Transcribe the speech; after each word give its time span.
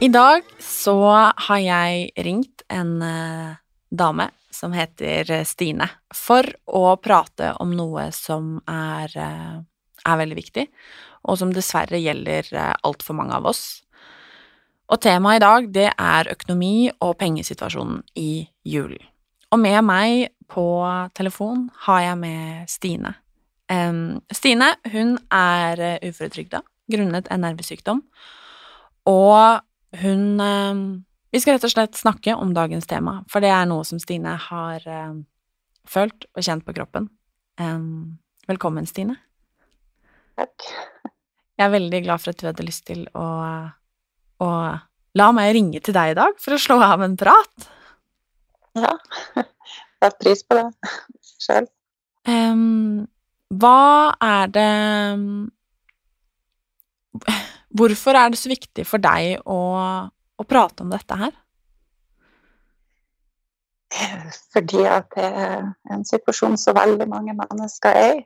I 0.00 0.08
dag 0.08 0.42
så 0.62 0.94
har 1.34 1.58
jeg 1.58 2.10
ringt 2.22 2.62
en 2.70 3.00
eh, 3.02 3.56
dame 3.90 4.28
som 4.54 4.70
heter 4.70 5.26
eh, 5.34 5.42
Stine, 5.42 5.88
for 6.14 6.46
å 6.70 6.92
prate 7.02 7.48
om 7.58 7.72
noe 7.74 8.04
som 8.14 8.60
er, 8.70 9.10
eh, 9.18 9.56
er 10.06 10.20
veldig 10.22 10.38
viktig, 10.38 10.66
og 11.26 11.40
som 11.40 11.50
dessverre 11.50 11.98
gjelder 11.98 12.46
uh, 12.54 12.76
altfor 12.86 13.18
mange 13.18 13.34
av 13.34 13.50
oss. 13.50 13.64
Og 14.86 15.02
temaet 15.02 15.40
i 15.40 15.44
dag, 15.44 15.66
det 15.74 15.88
er 15.90 16.30
økonomi 16.30 16.92
og 16.94 17.16
pengesituasjonen 17.18 18.04
i 18.22 18.46
julen. 18.62 19.02
Og 19.50 19.58
med 19.58 19.82
meg 19.82 20.28
på 20.46 20.68
telefon 21.18 21.66
har 21.88 22.04
jeg 22.06 22.20
med 22.22 22.70
Stine. 22.70 23.16
Stine, 24.30 24.70
hun 24.94 25.16
er 25.34 25.82
uføretrygda 26.06 26.62
grunnet 26.88 27.28
en 27.34 27.42
nervesykdom, 27.44 28.04
og 29.10 29.66
hun 29.96 30.40
eh, 30.40 30.80
Vi 31.32 31.40
skal 31.40 31.56
rett 31.56 31.66
og 31.68 31.72
slett 31.72 31.98
snakke 31.98 32.34
om 32.36 32.54
dagens 32.56 32.88
tema, 32.88 33.22
for 33.30 33.44
det 33.44 33.52
er 33.52 33.68
noe 33.68 33.84
som 33.84 34.00
Stine 34.00 34.36
har 34.48 34.84
eh, 34.88 35.14
følt 35.88 36.28
og 36.34 36.44
kjent 36.44 36.64
på 36.66 36.74
kroppen. 36.76 37.08
Eh, 37.60 37.78
velkommen, 38.48 38.88
Stine. 38.88 39.18
Takk. 40.38 40.68
Jeg 41.58 41.66
er 41.66 41.74
veldig 41.74 42.02
glad 42.04 42.22
for 42.22 42.30
at 42.30 42.38
du 42.40 42.46
hadde 42.46 42.66
lyst 42.66 42.84
til 42.86 43.02
å, 43.18 43.28
å 44.38 44.48
la 45.18 45.28
meg 45.34 45.52
ringe 45.56 45.80
til 45.82 45.96
deg 45.96 46.12
i 46.12 46.18
dag 46.18 46.38
for 46.38 46.54
å 46.54 46.62
slå 46.62 46.78
av 46.86 47.02
en 47.02 47.16
prat. 47.18 47.68
Ja. 48.78 48.94
Jeg 49.98 50.12
Setter 50.12 50.18
pris 50.22 50.44
på 50.46 50.54
det 50.54 50.66
sjøl. 51.42 51.64
Um, 52.28 53.08
hva 53.50 54.14
er 54.22 54.52
det 54.54 54.68
Hvorfor 57.68 58.16
er 58.16 58.32
det 58.32 58.40
så 58.40 58.48
viktig 58.48 58.86
for 58.88 59.02
deg 59.02 59.42
å, 59.44 59.58
å 60.08 60.48
prate 60.48 60.84
om 60.84 60.92
dette 60.92 61.18
her? 61.20 61.34
Fordi 64.52 64.84
at 64.88 65.08
det 65.16 65.26
er 65.26 65.68
en 65.92 66.04
situasjon 66.06 66.56
som 66.60 66.76
veldig 66.76 67.08
mange 67.08 67.34
mennesker 67.36 68.00
er 68.00 68.14
i. 68.20 68.24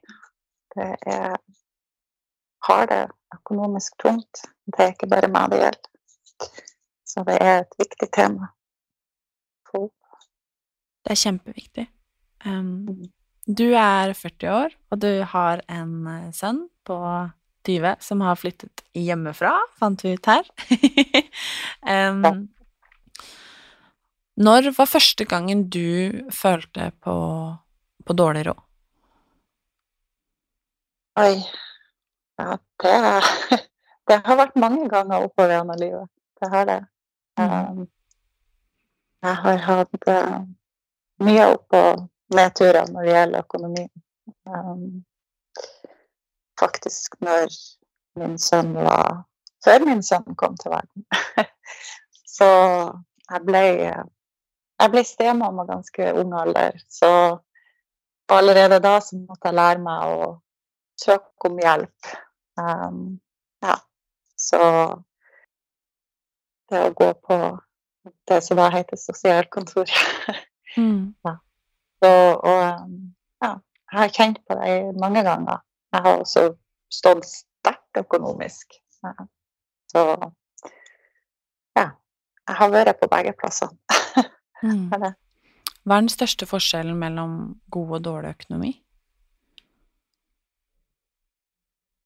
Det 0.73 0.89
er 1.07 1.37
har 2.67 2.87
det 2.87 3.03
økonomisk 3.35 3.99
tungt. 4.03 4.45
Det 4.67 4.85
er 4.85 4.93
ikke 4.95 5.11
bare 5.11 5.31
meg 5.33 5.51
det 5.53 5.63
gjelder. 5.63 5.89
Så 7.07 7.25
det 7.27 7.39
er 7.41 7.57
et 7.63 7.75
viktig 7.79 8.09
tema. 8.15 8.53
For 9.71 9.91
Det 11.03 11.15
er 11.15 11.23
kjempeviktig. 11.25 11.87
Um, 12.47 13.11
du 13.47 13.73
er 13.75 14.13
40 14.15 14.51
år, 14.55 14.75
og 14.91 15.03
du 15.03 15.23
har 15.27 15.63
en 15.69 16.07
eh, 16.07 16.31
sønn 16.35 16.69
på 16.87 16.99
20 17.67 17.97
som 18.03 18.21
har 18.25 18.37
flyttet 18.41 18.83
hjemmefra, 18.97 19.55
fant 19.81 20.03
vi 20.05 20.15
ut 20.17 20.27
her. 20.31 20.49
um, 21.87 22.25
Ja. 22.25 22.33
når 24.37 24.71
var 24.77 24.87
første 24.89 25.25
gangen 25.29 25.67
du 25.71 26.25
følte 26.33 26.91
på, 27.05 27.15
på 28.07 28.17
dårlig 28.17 28.47
råd? 28.49 28.63
Oi. 31.21 31.35
Ja, 32.41 32.57
det, 32.83 32.95
det 34.09 34.21
har 34.25 34.39
vært 34.41 34.57
mange 34.57 34.89
ganger 34.89 35.27
oppover 35.27 35.53
gjennom 35.59 35.79
livet. 35.81 36.09
Det 36.41 36.49
har 36.51 36.65
det. 36.67 36.79
Um, 37.39 37.85
jeg 39.23 39.37
har 39.45 39.61
hatt 39.67 40.09
uh, 40.09 40.41
mye 41.23 41.45
opp- 41.55 41.77
og 41.79 42.09
nedturer 42.35 42.89
når 42.91 43.05
det 43.07 43.13
gjelder 43.15 43.45
økonomi. 43.45 43.85
Um, 44.49 45.05
faktisk 46.63 47.19
når 47.21 47.53
min 48.21 48.39
sønn 48.39 48.75
var 48.79 49.23
Før 49.63 49.85
min 49.87 50.01
sønn 50.03 50.35
kom 50.35 50.57
til 50.59 50.73
verden. 50.73 51.05
Så 52.37 52.49
jeg 53.31 53.45
ble 53.47 53.61
jeg 54.83 54.91
ble 54.91 55.03
stemamma 55.07 55.63
ganske 55.69 56.09
ung 56.19 56.33
alder. 56.35 56.81
Så 56.91 57.11
allerede 58.33 58.81
da 58.83 58.97
så 59.05 59.21
måtte 59.21 59.53
jeg 59.53 59.55
lære 59.55 59.83
meg 59.85 60.09
å 60.11 60.31
søke 60.99 61.51
om 61.51 61.61
hjelp. 61.63 62.11
Um, 62.59 63.05
ja. 63.63 63.77
Så 64.35 64.59
det 66.73 66.83
å 66.89 66.95
gå 66.99 67.13
på 67.23 67.39
det 68.27 68.41
som 68.43 68.59
da 68.59 68.67
heter 68.75 68.99
sosialkontor 68.99 69.87
Mm. 70.77 71.13
Så, 72.03 72.09
og 72.09 72.83
um, 72.83 72.93
ja, 73.45 73.51
jeg 73.93 73.99
har 73.99 74.13
kjent 74.17 74.39
på 74.49 74.57
det 74.57 74.77
mange 75.01 75.21
ganger. 75.27 75.61
Jeg 75.93 76.05
har 76.05 76.19
også 76.19 76.45
stått 76.93 77.27
sterkt 77.29 78.01
økonomisk. 78.01 78.79
Så 79.93 80.05
ja. 81.77 81.89
Jeg 82.49 82.57
har 82.59 82.73
vært 82.73 83.01
på 83.01 83.11
begge 83.13 83.35
plassene. 83.39 83.77
Mm. 84.63 84.93
Hva 84.95 85.97
er 85.97 86.05
den 86.05 86.09
største 86.13 86.47
forskjellen 86.47 86.95
mellom 86.95 87.33
god 87.75 87.97
og 87.97 88.05
dårlig 88.05 88.29
økonomi? 88.37 88.69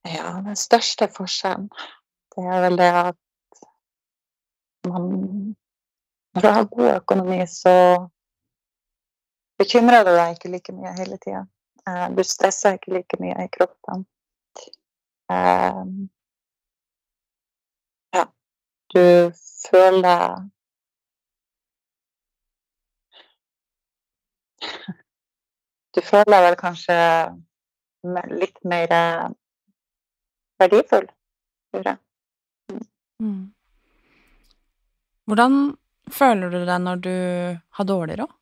Ja, 0.09 0.31
den 0.41 0.57
største 0.57 1.11
forskjellen, 1.13 1.67
det 2.33 2.47
er 2.47 2.65
vel 2.65 2.79
det 2.81 2.89
at 3.03 3.19
man 4.89 5.05
Når 6.33 6.41
du 6.41 6.49
har 6.49 6.65
god 6.65 6.91
økonomi, 6.95 7.39
så 7.49 7.75
bekymrer 9.61 10.05
du 10.09 10.15
deg 10.17 10.35
ikke 10.39 10.53
like 10.53 10.73
mye 10.73 10.93
hele 10.97 11.17
tida. 11.21 11.45
Du 11.87 12.23
stresser 12.27 12.77
ikke 12.77 12.95
like 12.97 13.19
mye 13.23 13.37
i 13.45 13.49
kroppen. 13.55 14.07
Eh, 15.31 15.83
Ja. 18.17 18.25
Du 18.95 19.33
føler 19.71 20.51
Du 25.95 26.01
føler 26.05 26.43
vel 26.45 26.57
kanskje 26.61 26.97
litt 28.37 28.59
mer 28.69 28.93
eh, 28.93 29.29
verdifull, 30.61 31.07
tror 31.73 31.89
jeg. 31.91 32.83
Mm. 33.23 33.53
Hvordan 35.27 35.57
føler 36.13 36.53
du 36.53 36.59
deg 36.69 36.83
når 36.85 37.01
du 37.07 37.15
har 37.79 37.89
dårlig 37.89 38.19
råd? 38.21 38.35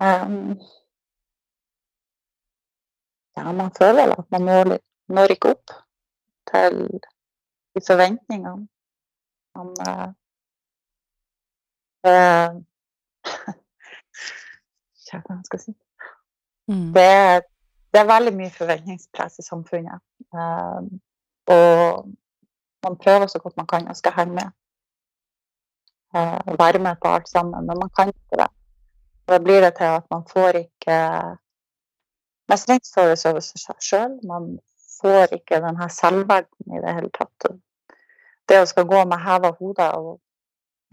Um, 0.00 0.60
ja, 3.36 3.52
man 3.52 3.70
føler 3.78 4.06
vel 4.06 4.14
at 4.18 4.30
man 4.30 4.42
når, 4.42 4.78
når 5.08 5.34
ikke 5.34 5.50
opp 5.50 5.74
til 6.52 6.78
de 7.74 7.80
forventningene. 7.86 8.68
Man 9.56 9.68
eh, 9.88 10.08
eh, 12.10 12.50
Hva 15.26 15.42
skal 15.44 15.60
si? 15.60 15.72
Mm. 16.68 16.92
Det 16.94 17.08
det 17.92 18.00
er 18.00 18.12
veldig 18.14 18.34
mye 18.36 18.50
forventningspress 18.52 19.38
i 19.38 19.42
samfunnet. 19.42 20.00
Um, 20.32 21.00
og 21.48 22.08
man 22.84 22.96
prøver 23.04 23.26
så 23.26 23.38
godt 23.38 23.56
man 23.56 23.66
kan 23.66 23.88
og 23.88 23.96
skal 23.96 24.12
henge 24.16 24.34
med. 24.34 24.48
Uh, 26.16 26.58
være 26.58 26.78
med 26.78 26.96
på 27.02 27.08
alt 27.08 27.28
sammen, 27.28 27.66
men 27.66 27.78
man 27.82 27.90
kan 27.96 28.08
ikke 28.08 28.42
det. 28.42 28.50
Da 29.28 29.38
blir 29.38 29.60
det 29.60 29.74
til 29.76 29.84
at 29.98 30.06
man 30.10 30.24
får 30.28 30.56
ikke 30.62 30.98
mestringsfølelse 32.48 33.32
over 33.32 33.44
seg 33.44 33.82
sjøl. 33.84 34.14
Man 34.28 34.54
får 35.00 35.34
ikke 35.36 35.60
den 35.64 35.76
her 35.76 35.90
selvverden 35.92 36.76
i 36.76 36.80
det 36.84 36.94
hele 36.96 37.10
tatt. 37.14 37.50
Det 38.48 38.60
å 38.62 38.68
skal 38.70 38.88
gå 38.88 39.02
med 39.10 39.20
heva 39.20 39.52
hode 39.58 39.88
og 39.98 40.14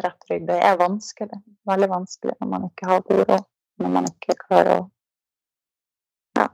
rett 0.03 0.27
rygg, 0.29 0.47
det 0.49 0.57
er 0.59 0.75
vanskelig. 0.81 1.39
Veldig 1.69 1.89
vanskelig 1.89 2.35
når 2.41 2.51
man 2.51 2.67
ikke 2.67 2.89
har 2.89 3.05
god 3.07 3.23
råd. 3.29 3.45
Når 3.79 3.93
man 3.95 4.11
ikke 4.11 4.37
klarer 4.47 4.81
å 4.81 4.83
Ja. 6.35 6.49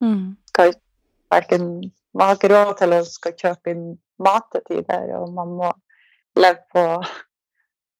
Mm. 0.00 0.36
Skal 0.48 0.74
verken 1.30 1.92
Man 2.14 2.28
har 2.28 2.36
ikke 2.36 2.48
råd 2.52 2.74
til 2.78 2.92
å 2.92 3.04
skal 3.08 3.36
kjøpe 3.40 3.72
inn 3.72 3.84
mat 4.20 4.48
til 4.52 4.60
tider, 4.66 5.14
og 5.16 5.30
man 5.32 5.54
må 5.56 5.70
leve 6.36 6.60
på 6.72 6.82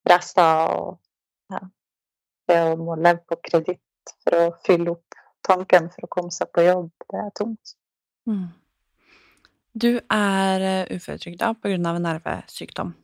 rester 0.09 0.67
og 0.75 0.99
ja, 1.53 1.63
det 2.52 2.60
å 2.69 2.76
må 2.81 2.96
leve 3.00 3.25
på 3.28 3.40
kreditt 3.49 4.14
for 4.22 4.38
å 4.38 4.50
fylle 4.66 4.94
opp 4.96 5.22
tanken 5.46 5.88
for 5.93 6.06
å 6.06 6.10
komme 6.12 6.34
seg 6.34 6.50
på 6.54 6.66
jobb, 6.66 6.90
det 7.10 7.22
er 7.25 7.32
tungt. 7.38 7.75
Mm. 8.31 8.49
Du 9.72 9.90
er 9.99 10.62
uh, 10.62 10.93
uføretrygda 10.93 11.54
pga. 11.54 11.75
en 11.75 12.02
nervesykdom. 12.06 12.94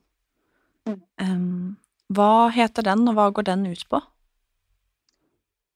Mm. 0.88 1.00
Um, 1.20 1.76
hva 2.08 2.48
heter 2.54 2.82
den, 2.82 3.08
og 3.08 3.14
hva 3.14 3.30
går 3.30 3.48
den 3.50 3.66
ut 3.66 3.84
på? 3.88 4.00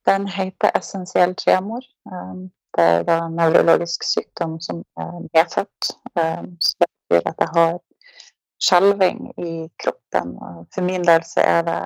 Den 0.07 0.27
heter 0.29 0.73
essensiell 0.75 1.35
tremor. 1.35 1.85
Um, 2.05 2.51
det 2.77 2.85
er 2.85 3.11
en 3.19 3.37
nevrologisk 3.37 4.05
sykdom 4.05 4.59
som 4.61 4.85
er 4.97 5.27
medfødt. 5.35 5.93
Um, 6.17 6.57
så 6.61 6.77
det 6.81 6.89
betyr 6.89 7.29
at 7.29 7.43
jeg 7.45 7.53
har 7.57 7.75
skjelving 8.63 9.33
i 9.39 9.53
kroppen. 9.83 10.37
Og 10.39 10.67
for 10.75 10.87
min 10.87 11.05
del 11.05 11.25
så 11.29 11.45
er 11.45 11.63
det 11.69 11.81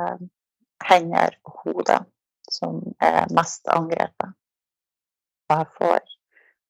hender 0.84 1.38
og 1.44 1.62
hode 1.64 1.98
som 2.50 2.82
er 3.02 3.26
mest 3.34 3.66
angrepet. 3.72 4.34
Og 5.48 5.58
jeg 5.58 5.66
får 5.78 6.00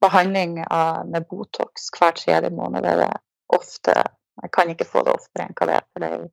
behandling 0.01 0.59
av, 0.67 1.07
med 1.09 1.27
Botox 1.29 1.91
hver 1.97 2.17
tredje 2.17 2.51
måned. 2.51 2.85
Det 2.85 3.09
er 3.09 3.19
ofte 3.57 4.03
Jeg 4.43 4.51
kan 4.53 4.69
ikke 4.69 4.85
få 4.85 5.01
det 5.01 5.15
oftere 5.17 5.47
enn 5.47 5.55
hva 5.57 5.67
det 5.67 5.77
er, 5.79 5.85
for 5.93 6.03
det 6.03 6.09
er, 6.13 6.17
jo, 6.21 6.27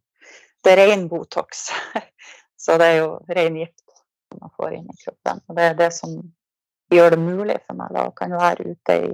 det 0.66 0.72
er 0.74 0.80
ren 0.82 1.06
Botox. 1.08 1.70
Så 2.64 2.76
det 2.80 2.90
er 2.92 2.98
jo 2.98 3.14
ren 3.32 3.56
gift 3.62 3.84
man 4.40 4.52
får 4.58 4.74
inn 4.76 4.90
i 4.92 4.98
kroppen. 5.04 5.40
Og 5.48 5.56
det 5.56 5.70
er 5.70 5.78
det 5.80 5.88
som 5.96 6.18
gjør 6.92 7.16
det 7.16 7.20
mulig 7.22 7.56
for 7.64 7.80
meg 7.80 7.94
da, 7.96 8.08
å 8.10 8.16
kan 8.18 8.34
være 8.36 8.74
ute 8.74 8.98
i 9.06 9.14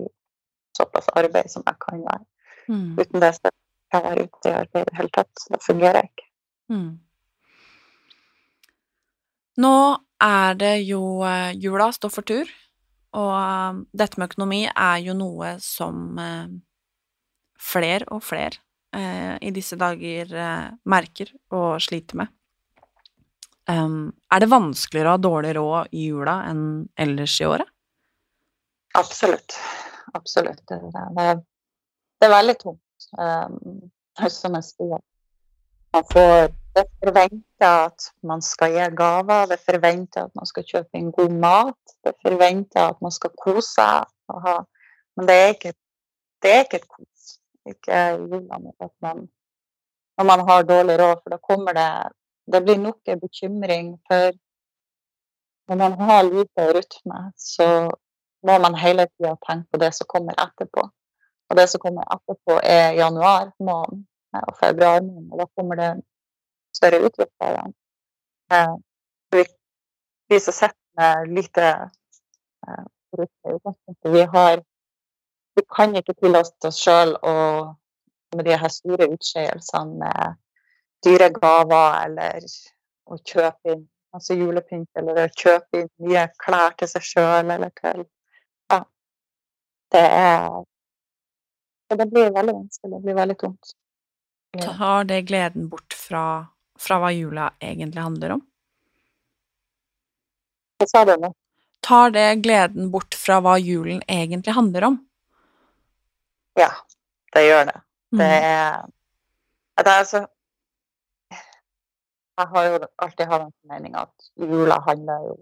såpass 0.78 1.10
arbeid 1.20 1.52
som 1.52 1.66
jeg 1.68 1.78
kan 1.84 2.02
være. 2.06 2.26
Mm. 2.70 2.98
Uten 2.98 3.24
det 3.24 3.32
så 3.38 3.52
kan 3.92 4.02
jeg 4.02 4.08
være 4.10 4.26
ute 4.26 4.50
i 4.50 4.58
arbeid 4.64 4.82
i 4.82 4.90
det 4.90 4.98
hele 5.00 5.14
tatt. 5.20 5.32
Så 5.38 5.54
det 5.54 5.62
fungerer 5.66 6.10
ikke. 6.10 6.28
Mm. 6.74 6.90
Nå 9.60 9.76
er 10.24 10.58
det 10.60 10.76
jo 10.88 11.22
eh, 11.28 11.52
jula 11.60 11.90
står 11.96 12.12
for 12.14 12.28
tur, 12.28 12.50
og 13.20 13.36
eh, 13.36 13.84
dette 14.02 14.20
med 14.20 14.32
økonomi 14.32 14.64
er 14.70 14.98
jo 15.04 15.16
noe 15.18 15.58
som 15.64 16.18
flere 16.20 16.66
fler 17.60 18.06
og 18.14 18.24
fler 18.24 18.56
eh, 18.96 19.36
i 19.44 19.52
disse 19.56 19.76
dager 19.80 20.32
eh, 20.32 20.68
merker 20.90 21.34
og 21.52 21.82
sliter 21.84 22.24
med. 22.24 22.36
Er 23.70 24.42
det 24.42 24.48
vanskeligere 24.50 25.12
å 25.12 25.14
ha 25.14 25.22
dårlig 25.22 25.52
råd 25.54 25.92
i 25.94 26.08
jula 26.08 26.40
enn 26.50 26.64
ellers 26.98 27.36
i 27.38 27.46
året? 27.46 27.70
Absolutt. 28.98 29.54
Absolutt. 30.18 30.64
Det, 30.66 30.80
det, 30.90 31.28
det 32.18 32.26
er 32.26 32.34
veldig 32.34 32.56
tungt. 32.64 33.06
Um, 33.14 33.92
som 34.34 34.58
jeg 34.58 34.66
sier, 34.72 35.04
man 35.94 36.04
får 36.14 36.50
det 36.76 36.86
forventa 37.04 37.70
at 37.86 38.10
man 38.24 38.42
skal 38.42 38.74
gi 38.76 38.88
gaver, 38.96 39.48
det 39.50 39.60
forventa 39.66 40.26
at 40.28 40.36
man 40.38 40.48
skal 40.50 40.66
kjøpe 40.68 41.00
inn 41.00 41.12
god 41.16 41.34
mat, 41.44 41.96
det 42.06 42.14
forventa 42.24 42.90
at 42.92 43.02
man 43.02 43.12
skal 43.12 43.34
kose 43.44 43.68
seg. 43.74 44.06
Men 45.18 45.28
det 45.28 45.36
er 45.36 45.50
ikke, 45.56 45.74
det 46.44 46.52
er 46.54 46.62
ikke 46.66 46.82
et 46.82 46.88
kos. 46.88 47.34
Ikke 47.70 48.04
jula 48.16 48.60
at 48.86 48.94
man, 49.04 49.26
når 50.18 50.30
man 50.32 50.46
har 50.50 50.70
dårlig 50.70 51.00
råd, 51.02 51.18
for 51.24 51.36
da 51.36 51.42
kommer 51.50 51.74
det 51.74 51.92
Det 52.50 52.64
blir 52.66 52.78
nok 52.82 53.06
en 53.06 53.20
bekymring 53.20 53.90
for 54.10 54.32
når 55.70 55.76
man 55.76 55.94
har 56.00 56.24
lite 56.24 56.64
rytme, 56.74 57.20
så 57.38 57.92
må 58.48 58.58
man 58.58 58.76
hele 58.76 59.06
tida 59.06 59.36
tenke 59.46 59.68
på 59.72 59.78
det 59.78 59.92
som 59.94 60.08
kommer 60.10 60.34
etterpå. 60.34 60.82
Og 61.50 61.58
det 61.58 61.68
som 61.70 61.80
kommer 61.80 62.10
etterpå, 62.16 62.58
er 62.64 62.98
januar 62.98 63.52
måned 63.60 64.02
og 64.34 64.58
februar 64.60 65.02
måned. 65.02 65.38
Da 65.40 65.46
kommer 65.56 65.76
det 65.76 65.90
større 66.76 67.02
utvikling 67.06 67.52
igjen. 67.52 67.74
Eh, 68.54 68.76
vi, 69.32 69.46
vi 70.30 70.40
som 70.40 70.54
sitter 70.54 70.78
med 70.98 71.36
lite 71.36 71.68
eh, 72.68 72.86
vi 74.04 74.22
har 74.22 74.64
Vi 75.56 75.62
kan 75.76 75.96
ikke 75.96 76.14
tillate 76.14 76.70
oss 76.70 76.78
sjøl 76.80 77.16
å 77.26 77.34
med 78.36 78.46
de 78.46 78.58
her 78.62 78.72
store 78.72 79.08
utskeielsene 79.10 79.98
med 79.98 80.36
dyre 81.06 81.30
gaver 81.34 81.96
eller 82.06 82.46
å 83.10 83.18
kjøpe 83.18 83.74
inn 83.74 83.88
altså 84.16 84.38
julepynt 84.38 85.02
eller 85.02 85.24
å 85.24 85.28
kjøpe 85.42 85.82
inn 85.82 85.90
nye 86.06 86.28
klær 86.44 86.76
til 86.80 86.92
seg 86.92 87.08
sjøl 87.12 87.52
eller 87.56 87.74
til 87.82 88.06
Ja. 88.72 88.84
Det 89.92 90.06
er 90.06 90.66
Det 91.90 92.06
blir 92.06 92.30
veldig 92.34 92.54
vanskelig. 92.54 92.96
Det 92.96 93.02
blir 93.02 93.16
veldig 93.18 93.38
tungt. 93.42 93.72
Tar 94.58 95.04
det 95.04 95.22
gleden 95.22 95.70
bort 95.70 95.94
fra, 95.94 96.48
fra 96.80 96.98
hva 97.00 97.12
jula 97.14 97.52
egentlig 97.62 98.02
handler 98.02 98.32
om? 98.38 98.42
Hva 100.80 100.88
sa 100.90 101.04
du 101.06 101.14
nå? 101.22 101.30
Tar 101.86 102.12
det 102.16 102.26
gleden 102.44 102.90
bort 102.92 103.16
fra 103.16 103.38
hva 103.46 103.58
julen 103.62 104.02
egentlig 104.10 104.56
handler 104.58 104.88
om? 104.90 104.98
Ja, 106.60 106.72
det 107.36 107.46
gjør 107.48 107.66
det. 107.70 107.78
Det 108.10 108.26
Mm. 108.26 108.44
er, 108.44 108.88
det 109.78 109.88
er 109.88 110.00
altså 110.00 110.28
Jeg 112.40 112.48
har 112.48 112.64
jo 112.66 112.80
alltid 112.98 113.28
hatt 113.28 113.42
en 113.42 113.52
formening 113.62 113.96
at 114.00 114.30
jula 114.40 114.80
handler 114.88 115.26
jo 115.28 115.34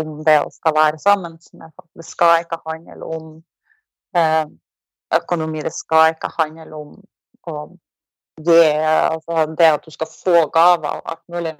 om 0.00 0.24
det 0.24 0.38
å 0.40 0.50
skal 0.50 0.72
være 0.74 0.98
sammen. 0.98 1.38
som 1.40 1.60
er 1.62 1.70
faktisk- 1.76 1.94
Det 1.96 2.04
skal 2.04 2.42
ikke 2.44 2.58
handle 2.66 3.04
om 3.04 3.44
eh, 4.14 4.46
økonomi, 5.12 5.62
det 5.62 5.72
skal 5.72 6.14
ikke 6.14 6.30
handle 6.38 6.72
om 6.74 7.04
å 7.46 7.78
gi 8.36 8.60
altså 8.82 9.46
det 9.56 9.68
at 9.78 9.84
du 9.84 9.90
skal 9.90 10.10
få 10.10 10.46
gaver 10.52 11.00
og 11.00 11.10
alt 11.12 11.24
mulig. 11.32 11.54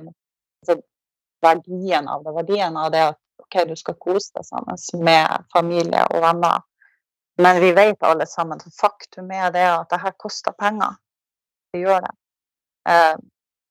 Altså, 0.62 0.80
verdien 1.42 2.08
av 2.08 2.24
det. 2.24 2.34
Verdien 2.36 2.76
av 2.76 2.90
det 2.92 3.04
at 3.12 3.20
ok, 3.42 3.62
du 3.68 3.76
skal 3.76 3.98
kose 4.00 4.32
deg 4.34 4.46
sammen 4.48 4.80
med 5.04 5.46
familie 5.54 6.04
og 6.10 6.22
venner. 6.24 6.64
Men 7.42 7.60
vi 7.60 7.72
vet 7.76 8.02
alle 8.02 8.26
sammen 8.26 8.60
at 8.60 8.80
faktum 8.80 9.30
er 9.30 9.50
det 9.52 9.66
at 9.68 9.90
det 9.92 10.00
her 10.00 10.14
koster 10.16 10.56
penger. 10.56 10.96
Det 11.72 11.82
gjør 11.84 12.00
det. 12.06 12.14
Eh, 12.88 13.16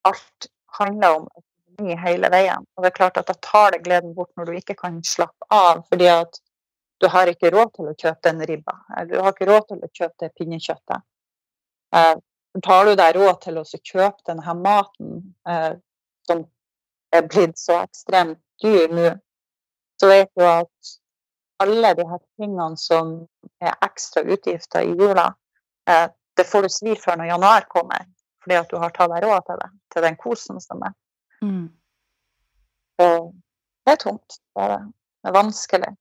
alt 0.06 0.50
handler 0.78 1.20
om 1.20 1.28
økonomi 1.34 1.96
hele 1.98 2.30
veien. 2.30 2.66
Og 2.76 2.84
det 2.84 2.92
er 2.92 3.00
klart 3.00 3.18
at 3.18 3.30
da 3.30 3.34
tar 3.42 3.72
det 3.74 3.84
gleden 3.88 4.14
bort 4.14 4.32
når 4.38 4.52
du 4.52 4.60
ikke 4.60 4.78
kan 4.78 5.02
slappe 5.04 5.50
av 5.50 5.82
fordi 5.90 6.12
at 6.14 6.40
du 7.02 7.10
har 7.12 7.28
ikke 7.28 7.52
råd 7.52 7.74
til 7.76 7.90
å 7.90 7.98
kjøpe 7.98 8.22
den 8.30 8.46
ribba. 8.48 8.78
Eller 8.96 9.18
du 9.18 9.24
har 9.24 9.34
ikke 9.34 9.50
råd 9.50 9.68
til 9.72 9.82
å 9.84 9.92
kjøpe 9.92 10.16
det 10.24 10.32
pinnekjøttet. 10.38 11.10
Tar 12.64 12.86
du 12.86 12.96
deg 12.96 13.16
råd 13.18 13.42
til 13.44 13.58
å 13.60 13.66
kjøpe 13.66 14.24
denne 14.30 14.54
maten 14.60 15.18
eh, 15.50 15.74
som 16.28 16.46
er 17.12 17.26
blitt 17.28 17.58
så 17.60 17.82
ekstremt 17.84 18.40
dyr 18.64 18.94
nå, 18.96 19.10
så 20.00 20.08
vet 20.12 20.32
du 20.36 20.44
at 20.48 20.96
alle 21.64 21.94
de 21.96 22.06
her 22.08 22.22
tingene 22.40 22.78
som 22.80 23.16
er 23.64 23.76
ekstra 23.86 24.24
utgifter 24.24 24.88
i 24.88 24.96
jula, 24.96 25.30
eh, 25.90 26.08
det 26.36 26.48
får 26.48 26.66
du 26.66 26.70
svi 26.72 26.96
for 27.00 27.18
når 27.20 27.32
januar 27.32 27.68
kommer. 27.72 28.08
Fordi 28.44 28.58
at 28.60 28.70
du 28.70 28.78
har 28.78 28.92
tatt 28.94 29.10
deg 29.10 29.24
råd 29.24 29.46
til 29.48 29.62
det. 29.62 29.70
Til 29.94 30.04
den 30.06 30.18
kosen 30.22 30.60
som 30.62 30.84
er. 30.86 30.94
Mm. 31.42 31.70
Og 33.02 33.32
det 33.86 33.96
er 33.96 34.02
tungt. 34.04 34.38
Det 34.54 34.66
er, 34.66 34.84
det 35.24 35.32
er 35.32 35.36
vanskelig. 35.36 35.94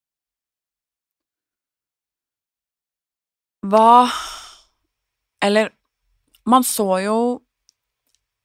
Hva 3.64 4.11
Eller 5.44 5.70
man 6.51 6.65
så 6.67 6.89
jo 7.05 7.19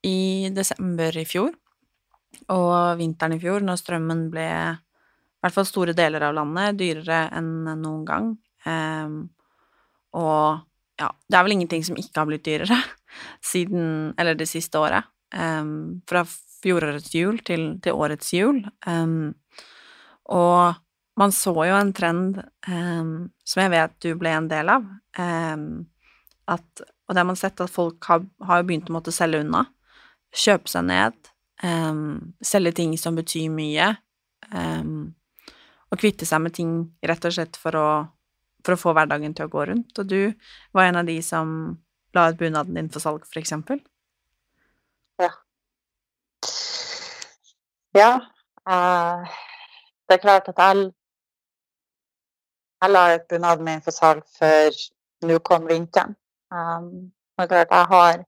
i 0.05 0.49
desember 0.55 1.15
i 1.19 1.25
fjor 1.27 1.51
og 2.53 2.99
vinteren 2.99 3.35
i 3.35 3.41
fjor, 3.41 3.63
når 3.65 3.79
strømmen 3.81 4.27
ble, 4.33 4.47
i 4.49 5.43
hvert 5.43 5.55
fall 5.55 5.67
store 5.67 5.95
deler 5.97 6.23
av 6.27 6.35
landet, 6.37 6.77
dyrere 6.79 7.25
enn 7.35 7.51
noen 7.81 8.03
gang. 8.07 8.31
Um, 8.65 9.19
og 10.17 10.61
ja, 10.99 11.09
det 11.29 11.37
er 11.37 11.45
vel 11.45 11.55
ingenting 11.55 11.85
som 11.85 11.97
ikke 11.99 12.21
har 12.21 12.27
blitt 12.27 12.43
dyrere 12.43 12.75
siden 13.51 14.11
Eller 14.19 14.35
det 14.35 14.49
siste 14.49 14.81
året. 14.81 15.07
Um, 15.31 16.01
fra 16.09 16.25
fjorårets 16.25 17.13
jul 17.15 17.39
til, 17.45 17.71
til 17.83 17.95
årets 17.95 18.33
jul. 18.35 18.63
Um, 18.85 19.33
og 20.29 20.75
man 21.19 21.33
så 21.35 21.53
jo 21.53 21.75
en 21.75 21.93
trend 21.93 22.37
som 22.63 23.59
jeg 23.59 23.71
vet 23.73 23.95
du 24.05 24.13
ble 24.15 24.31
en 24.31 24.45
del 24.47 24.69
av, 24.71 24.85
at, 26.53 26.83
og 27.09 27.15
det 27.15 27.23
har 27.23 27.27
man 27.27 27.39
sett 27.39 27.59
at 27.63 27.73
folk 27.73 28.05
har, 28.05 28.21
har 28.45 28.63
begynt 28.63 28.91
å 28.91 28.95
måtte 28.95 29.13
selge 29.15 29.41
unna, 29.41 29.65
kjøpe 30.29 30.69
seg 30.69 30.85
ned, 30.85 31.17
Um, 31.63 32.33
selge 32.41 32.71
ting 32.71 32.97
som 32.97 33.15
betyr 33.15 33.49
mye. 33.51 33.91
Um, 34.55 35.15
og 35.91 35.99
kvitte 35.99 36.27
seg 36.27 36.41
med 36.43 36.55
ting 36.55 36.71
rett 37.03 37.25
og 37.25 37.35
slett 37.35 37.57
for 37.59 37.75
å, 37.75 37.87
for 38.63 38.75
å 38.75 38.79
få 38.79 38.93
hverdagen 38.95 39.35
til 39.35 39.47
å 39.47 39.51
gå 39.51 39.65
rundt. 39.71 39.91
Og 39.99 40.07
du 40.07 40.31
var 40.75 40.87
en 40.87 41.01
av 41.01 41.09
de 41.09 41.17
som 41.25 41.49
la 42.15 42.29
ut 42.29 42.39
bunaden 42.39 42.77
din 42.77 42.91
for 42.93 43.03
salg, 43.03 43.25
for 43.27 43.41
eksempel. 43.41 43.81
Ja. 45.19 45.33
Ja. 47.97 48.13
Uh, 48.69 49.27
det 50.07 50.17
er 50.17 50.23
klart 50.23 50.47
at 50.51 50.63
jeg, 50.63 50.89
jeg 52.79 52.93
la 52.93 53.03
ut 53.17 53.27
bunaden 53.29 53.67
min 53.67 53.83
for 53.83 53.95
salg 53.95 54.23
før 54.39 54.71
nå 55.27 55.41
kom 55.43 55.67
vinteren. 55.67 56.15
Um, 56.51 57.11
det 57.37 57.45
er 57.45 57.51
klart 57.51 57.71
jeg 57.71 57.87
har 57.93 58.21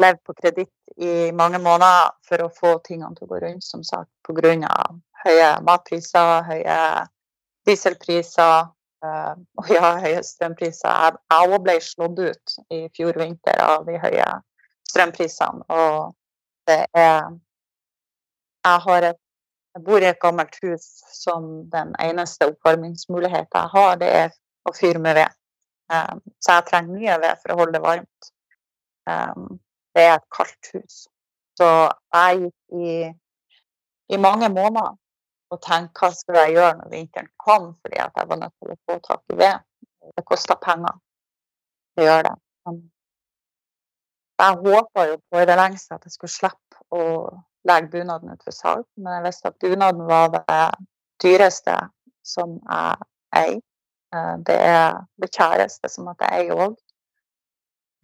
levd 0.00 0.20
på 0.24 0.34
kreditt 0.38 0.72
i 0.96 1.30
mange 1.36 1.60
måneder 1.60 2.10
for 2.26 2.44
å 2.44 2.52
få 2.56 2.72
tingene 2.86 3.14
til 3.16 3.28
å 3.28 3.30
gå 3.34 3.40
rundt, 3.44 3.64
som 3.64 3.84
sagt, 3.84 4.10
pga. 4.26 4.72
høye 5.24 5.48
matpriser, 5.66 6.42
høye 6.48 6.78
dieselpriser 7.68 8.70
uh, 9.04 9.34
og 9.60 9.72
ja, 9.72 9.96
høye 10.00 10.22
strømpriser. 10.24 11.18
Jeg 11.30 11.50
òg 11.52 11.58
ble 11.64 11.76
slått 11.84 12.18
ut 12.18 12.56
i 12.72 12.86
fjor 12.96 13.20
vinter 13.20 13.60
av 13.60 13.84
de 13.88 14.00
høye 14.00 14.28
strømprisene, 14.90 15.64
og 15.68 16.14
det 16.66 16.84
er 16.94 17.30
Jeg 18.60 18.80
har 18.84 19.02
et 19.02 19.20
jeg 19.74 19.84
bor 19.86 20.02
i 20.02 20.08
et 20.08 20.18
gammelt 20.18 20.56
hus 20.64 20.86
som 21.14 21.44
den 21.70 21.92
eneste 22.02 22.48
oppvarmingsmuligheten 22.50 23.54
jeg 23.54 23.70
har, 23.74 23.92
det 24.00 24.08
er 24.22 24.32
å 24.66 24.72
fyre 24.74 24.98
med 24.98 25.14
ved. 25.20 25.36
Um, 25.90 26.20
så 26.38 26.58
jeg 26.58 26.66
trenger 26.68 26.94
mye 26.94 27.16
ved 27.22 27.40
for 27.42 27.52
å 27.52 27.58
holde 27.60 27.74
det 27.74 27.82
varmt. 27.82 28.30
Um, 29.10 29.58
det 29.94 30.04
er 30.06 30.16
et 30.18 30.28
kaldt 30.36 30.70
hus. 30.74 31.00
Så 31.58 31.68
jeg 32.14 32.44
gikk 32.44 32.78
i, 32.78 32.92
i 34.14 34.20
mange 34.22 34.48
måneder 34.54 34.94
og 35.50 35.58
tenkte 35.64 36.04
hva 36.04 36.12
skal 36.14 36.38
jeg 36.44 36.54
gjøre 36.54 36.76
når 36.78 36.92
vinteren 36.94 37.30
kom, 37.42 37.72
fordi 37.82 37.98
jeg 37.98 38.28
var 38.30 38.38
nødt 38.38 38.54
til 38.62 38.72
å 38.72 38.78
få 38.86 38.98
tak 39.08 39.34
i 39.34 39.38
ved. 39.40 39.66
Det 40.14 40.24
koster 40.26 40.58
penger. 40.62 40.94
Det 41.98 42.06
gjør 42.06 42.22
det. 42.28 42.34
Jeg 44.40 44.60
håpa 44.64 45.06
jo 45.10 45.16
på 45.28 45.40
i 45.42 45.48
det 45.50 45.56
lengste 45.58 45.98
at 45.98 46.06
jeg 46.06 46.14
skulle 46.14 46.32
slippe 46.32 46.84
å 46.96 47.02
legge 47.68 47.90
bunaden 47.92 48.30
ut 48.32 48.46
for 48.46 48.56
salg, 48.56 48.86
men 48.96 49.18
jeg 49.18 49.26
visste 49.26 49.50
at 49.50 49.58
bunaden 49.60 50.06
var 50.08 50.30
det 50.36 50.60
dyreste 51.20 51.74
som 52.24 52.56
jeg 52.62 53.10
eier. 53.36 53.60
Eh, 54.14 54.36
det 54.46 54.58
er 54.68 55.02
det 55.22 55.30
kjæreste 55.34 55.88
som 55.88 56.08
at 56.12 56.24
jeg 56.30 56.52
òg. 56.54 56.76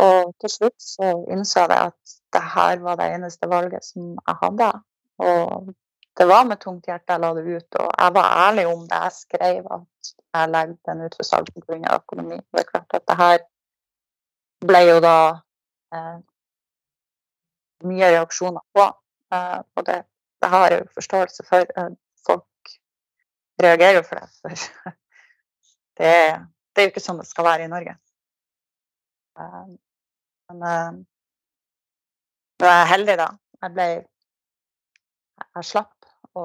Og 0.07 0.35
til 0.41 0.53
slutt 0.53 0.83
så 0.83 1.11
innså 1.33 1.65
jeg 1.65 1.91
at 1.91 2.17
det 2.37 2.43
her 2.55 2.79
var 2.85 2.99
det 3.01 3.09
eneste 3.15 3.49
valget 3.49 3.85
som 3.85 4.13
jeg 4.13 4.37
hadde. 4.43 4.71
Og 5.19 5.75
det 6.19 6.27
var 6.29 6.45
med 6.45 6.61
tungt 6.61 6.87
hjerte 6.89 7.13
jeg 7.13 7.21
la 7.21 7.33
det 7.37 7.45
ut, 7.45 7.79
og 7.81 7.89
jeg 7.99 8.15
var 8.15 8.49
ærlig 8.49 8.67
om 8.67 8.85
det. 8.89 9.01
Jeg 9.05 9.13
skrev 9.13 9.67
at 9.79 10.13
jeg 10.35 10.51
legger 10.53 10.77
den 10.89 11.05
ut 11.05 11.17
for 11.17 11.29
salg 11.29 11.49
pga. 11.55 11.95
økonomi. 11.97 12.37
Det 12.37 12.61
er 12.61 12.71
klart 12.71 12.95
at 12.95 13.09
det 13.09 13.17
her 13.17 13.39
ble 14.67 14.83
jo 14.91 15.01
da 15.05 15.17
eh, 15.95 16.19
mye 17.85 18.13
reaksjoner 18.17 18.65
på. 18.75 18.87
Eh, 19.33 19.61
og 19.77 19.87
det, 19.87 19.99
det, 20.43 20.49
har 20.49 20.69
jeg 20.71 20.81
jo 20.81 20.87
forståelse 20.95 21.49
for. 21.49 21.73
Eh, 21.79 21.91
folk 22.27 22.77
reagerer 23.63 24.01
jo 24.01 24.07
for 24.09 24.21
det. 24.21 24.29
For 24.41 24.97
det, 25.99 26.13
det, 26.75 26.81
er 26.81 26.87
jo 26.87 26.93
ikke 26.93 27.05
sånn 27.05 27.21
det 27.23 27.29
skal 27.29 27.47
være 27.49 27.67
i 27.67 27.73
Norge. 27.73 27.97
Eh, 29.41 29.67
men 30.51 30.63
uh, 30.63 30.99
jeg 32.61 32.73
er 32.73 32.93
heldig, 32.93 33.17
da. 33.21 33.31
Jeg 33.63 33.75
ble 33.77 33.89
Jeg 35.57 35.67
slapp 35.69 36.07
å 36.37 36.45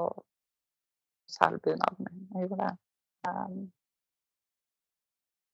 selge 1.31 1.61
bunaden 1.67 2.07
min. 2.07 2.25
Jeg 2.33 2.47
gjorde 2.47 2.65
det. 2.65 2.73
Um, 3.27 3.61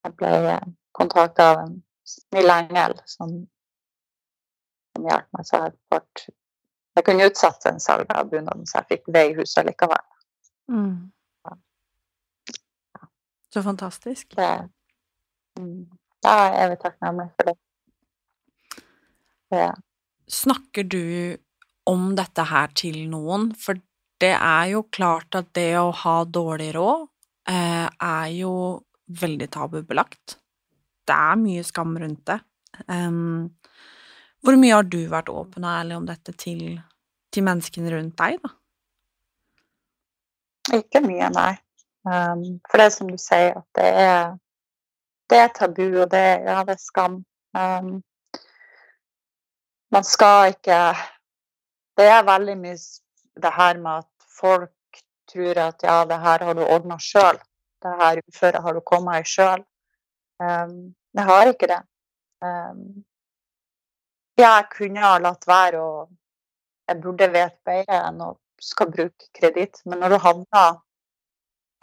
jeg 0.06 0.16
ble 0.18 0.58
kontakta 0.98 1.52
av 1.52 1.62
en 1.66 1.76
snill 2.08 2.54
engel 2.54 2.96
som, 3.10 3.34
som 4.94 5.10
hjalp 5.10 5.28
meg. 5.36 5.50
Så 5.50 5.62
fått, 5.94 6.28
jeg 6.98 7.06
kunne 7.06 7.28
utsette 7.30 7.74
en 7.74 7.84
salg 7.84 8.14
av 8.14 8.32
bunaden, 8.32 8.66
så 8.70 8.80
jeg 8.80 8.90
fikk 8.94 9.12
det 9.14 9.26
i 9.28 9.36
huset 9.38 9.68
likevel. 9.68 10.06
Mm. 10.72 11.12
Ja. 13.48 13.54
Så 13.54 13.64
fantastisk. 13.64 14.36
Det, 14.36 14.70
mm, 15.60 15.88
da 16.24 16.36
er 16.52 16.70
vi 16.70 16.80
takknemlige 16.82 17.32
for 17.36 17.50
det. 17.50 17.58
Ja. 19.56 19.74
Snakker 20.28 20.84
du 20.84 21.38
om 21.88 22.10
dette 22.16 22.44
her 22.44 22.74
til 22.76 23.06
noen? 23.10 23.54
For 23.56 23.80
det 24.20 24.34
er 24.36 24.74
jo 24.74 24.84
klart 24.92 25.36
at 25.40 25.54
det 25.56 25.78
å 25.80 25.94
ha 25.96 26.18
dårlig 26.26 26.74
råd 26.76 27.08
eh, 27.50 27.88
er 27.88 28.28
jo 28.36 28.84
veldig 29.08 29.48
tabubelagt. 29.54 30.38
Det 31.08 31.16
er 31.16 31.40
mye 31.40 31.64
skam 31.64 31.96
rundt 31.98 32.26
det. 32.28 32.42
Um, 32.92 33.56
hvor 34.44 34.58
mye 34.60 34.76
har 34.76 34.86
du 34.86 35.00
vært 35.10 35.32
åpen 35.32 35.64
og 35.64 35.72
ærlig 35.72 35.96
om 35.98 36.10
dette 36.10 36.34
til, 36.36 36.82
til 37.32 37.46
menneskene 37.48 37.94
rundt 37.94 38.18
deg, 38.20 38.42
da? 38.44 38.52
Ikke 40.78 41.00
mye, 41.06 41.32
nei. 41.32 41.54
Um, 42.08 42.62
for 42.70 42.80
det 42.80 42.86
er 42.88 42.94
som 42.96 43.10
du 43.12 43.18
sier, 43.20 43.58
at 43.60 43.66
det 43.76 43.88
er, 44.00 44.36
det 45.28 45.40
er 45.44 45.50
tabu, 45.56 45.88
og 46.04 46.12
det, 46.12 46.24
ja, 46.48 46.62
det 46.64 46.78
er 46.78 46.80
skam. 46.80 47.18
Um, 47.58 47.98
man 49.92 50.04
skal 50.04 50.54
ikke 50.54 50.80
Det 51.98 52.06
er 52.06 52.24
veldig 52.24 52.58
mye 52.62 52.78
det 53.42 53.52
her 53.56 53.80
med 53.82 54.04
at 54.04 54.28
folk 54.40 55.00
tror 55.32 55.60
at 55.60 55.84
ja, 55.84 56.06
det 56.06 56.20
her 56.22 56.44
har 56.46 56.54
du 56.54 56.62
ordna 56.64 56.98
sjøl. 57.02 57.40
Det 57.82 57.94
her 58.02 58.22
uføret 58.28 58.62
har 58.62 58.74
du 58.74 58.82
kommet 58.86 59.26
i 59.26 59.30
sjøl. 59.32 59.64
Um, 60.40 60.94
jeg 61.14 61.26
har 61.26 61.50
ikke 61.50 61.68
det. 61.74 61.82
Um, 62.46 63.04
jeg 64.38 64.68
kunne 64.78 65.02
ha 65.02 65.18
latt 65.18 65.48
være 65.48 65.82
og 65.82 66.14
Jeg 66.88 67.02
burde 67.02 67.28
vite 67.28 67.58
bedre 67.66 67.98
enn 68.08 68.22
å 68.24 68.30
skal 68.64 68.88
bruke 68.88 69.26
kreditt, 69.36 69.82
men 69.86 70.00
når 70.00 70.14
du 70.14 70.18
havner 70.24 70.78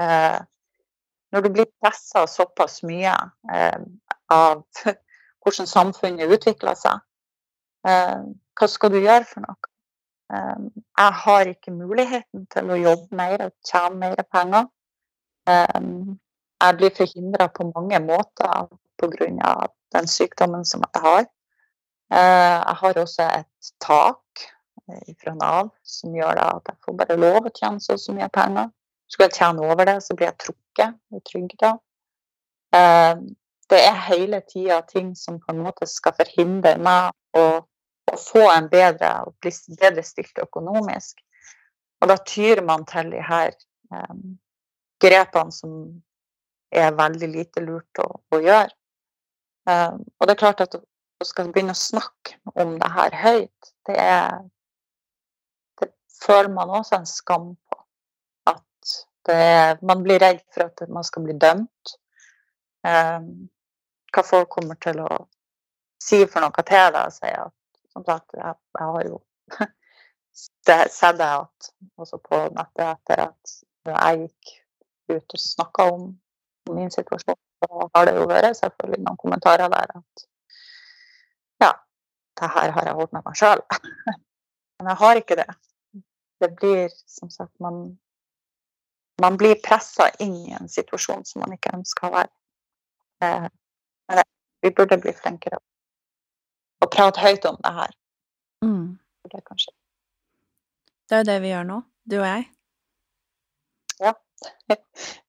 eh, 0.00 0.40
Når 1.32 1.40
du 1.42 1.48
blir 1.50 1.66
pressa 1.82 2.26
såpass 2.30 2.82
mye 2.86 3.14
eh, 3.52 3.80
av 4.30 4.62
hvordan 5.42 5.66
samfunnet 5.66 6.30
utvikler 6.30 6.78
seg, 6.78 7.00
Eh, 7.84 8.20
hva 8.56 8.68
skal 8.70 8.92
du 8.94 9.00
gjøre 9.02 9.26
for 9.28 9.44
noe? 9.44 9.70
Eh, 10.32 10.60
jeg 11.00 11.16
har 11.24 11.50
ikke 11.50 11.74
muligheten 11.74 12.46
til 12.52 12.72
å 12.72 12.80
jobbe 12.80 13.18
mer 13.18 13.48
og 13.48 13.52
tjene 13.68 14.00
mer 14.00 14.24
penger. 14.32 14.70
Eh, 15.50 15.80
jeg 16.64 16.78
blir 16.80 16.96
forhindra 16.96 17.50
på 17.52 17.68
mange 17.74 18.00
måter 18.00 18.70
pga. 19.00 19.68
den 19.92 20.06
sykdommen 20.08 20.64
som 20.64 20.82
jeg 20.82 21.02
har. 21.02 21.26
Jeg 22.10 22.74
har 22.80 22.98
også 22.98 23.22
et 23.22 23.72
tak 23.80 24.42
fra 25.20 25.34
Nav 25.34 25.70
som 25.82 26.14
gjør 26.14 26.40
at 26.40 26.62
jeg 26.68 26.76
får 26.84 26.96
bare 26.98 27.16
lov 27.16 27.46
å 27.46 27.52
tjene 27.54 27.80
så 27.80 28.12
mye 28.12 28.28
penger. 28.28 28.70
Skulle 29.10 29.28
jeg 29.28 29.38
tjene 29.38 29.66
over 29.66 29.86
det, 29.88 29.98
så 30.02 30.16
blir 30.16 30.30
jeg 30.30 30.40
trukket 30.46 30.96
i 31.14 31.20
trygda. 31.28 31.74
Det 33.70 33.80
er 33.80 34.06
hele 34.08 34.40
tida 34.48 34.80
ting 34.88 35.12
som 35.18 35.36
på 35.42 35.52
en 35.52 35.60
måte 35.66 35.86
skal 35.86 36.16
forhindre 36.16 36.74
meg 36.82 37.12
å 37.38 37.44
å 38.12 38.16
få 38.20 38.44
en 38.52 38.68
bedre 38.72 39.10
og 39.24 39.36
bli 39.42 39.52
bedre 39.80 40.04
stilt 40.06 40.40
økonomisk. 40.42 41.20
Og 42.02 42.10
da 42.10 42.18
tyr 42.28 42.62
man 42.66 42.84
til 42.88 43.10
de 43.14 43.20
her 43.24 43.54
um, 43.90 44.36
grepene 45.02 45.54
som 45.54 45.76
er 46.74 46.96
veldig 46.96 47.30
lite 47.32 47.62
lurt 47.64 48.02
å, 48.02 48.08
å 48.34 48.40
gjøre. 48.42 48.72
Um, 49.64 50.02
og 50.18 50.26
det 50.26 50.34
er 50.34 50.42
klart 50.42 50.64
at 50.66 50.76
å 50.76 50.82
skal 51.24 51.52
begynne 51.52 51.72
å 51.72 51.80
snakke 51.80 52.36
om 52.60 52.76
det 52.80 52.90
her 52.92 53.16
høyt, 53.22 53.72
det 53.88 53.96
er 54.00 54.42
Det 55.80 55.88
føler 56.20 56.50
man 56.52 56.70
også 56.70 56.98
en 56.98 57.08
skam 57.08 57.54
det 59.26 59.34
er 59.34 59.78
Man 59.82 60.02
blir 60.04 60.20
redd 60.20 60.42
for 60.52 60.68
at 60.68 60.88
man 60.88 61.04
skal 61.04 61.24
bli 61.24 61.36
dømt. 61.40 61.94
Eh, 62.86 63.20
hva 64.14 64.22
folk 64.26 64.50
kommer 64.52 64.78
til 64.80 65.00
å 65.02 65.08
si 66.04 66.24
for 66.28 66.44
noe 66.44 66.66
til 66.68 66.90
deg 66.94 67.14
si 67.14 67.30
at 67.30 67.54
som 67.94 68.04
sagt, 68.04 68.34
jeg, 68.34 68.54
jeg 68.78 68.90
har 68.90 69.06
jo 69.06 69.20
sett 70.34 71.18
det 71.20 71.30
at 71.30 71.70
også 72.00 72.18
på 72.22 72.40
nettet 72.56 72.86
etter 72.88 73.24
at 73.28 73.54
jeg 73.84 74.20
gikk 74.24 74.52
ut 75.14 75.36
og 75.36 75.40
snakka 75.40 75.88
om 75.92 76.06
min 76.74 76.90
situasjon, 76.90 77.36
så 77.36 77.88
har 77.94 78.08
det 78.08 78.14
jo 78.16 78.28
vært 78.28 78.56
selvfølgelig 78.58 79.02
noen 79.04 79.20
kommentarer 79.20 79.70
der 79.72 79.92
at 80.00 80.24
ja, 81.62 81.70
det 82.40 82.50
her 82.56 82.72
har 82.76 82.88
jeg 82.88 82.98
holdt 82.98 83.12
med 83.14 83.26
meg 83.26 83.38
sjøl. 83.38 83.62
Men 84.80 84.90
jeg 84.90 85.00
har 85.02 85.20
ikke 85.20 85.38
det. 85.38 85.50
Det 86.42 86.50
blir 86.58 86.88
som 87.06 87.30
sagt 87.30 87.52
man, 87.62 87.98
man 89.22 89.36
blir 89.36 89.54
pressa 89.62 90.08
inn 90.22 90.34
i 90.36 90.56
en 90.58 90.68
situasjon 90.68 91.24
som 91.28 91.44
man 91.44 91.54
ikke 91.56 91.74
ønsker 91.76 92.08
å 92.08 92.14
være. 92.14 92.32
Eh, 93.22 93.46
men 94.10 94.22
vi 94.64 94.72
burde 94.74 94.98
bli 95.02 95.14
flinkere 95.16 95.60
å 96.82 96.90
prate 96.90 97.22
høyt 97.22 97.46
om 97.48 97.58
det 97.62 97.72
her. 97.78 97.96
Mm. 98.64 98.98
det. 99.30 99.42
Det 101.04 101.16
er 101.16 101.22
jo 101.22 101.28
det 101.28 101.38
vi 101.44 101.52
gjør 101.52 101.68
nå, 101.68 101.80
du 102.10 102.18
og 102.18 102.26
jeg. 102.26 102.48
Ja, 104.02 104.14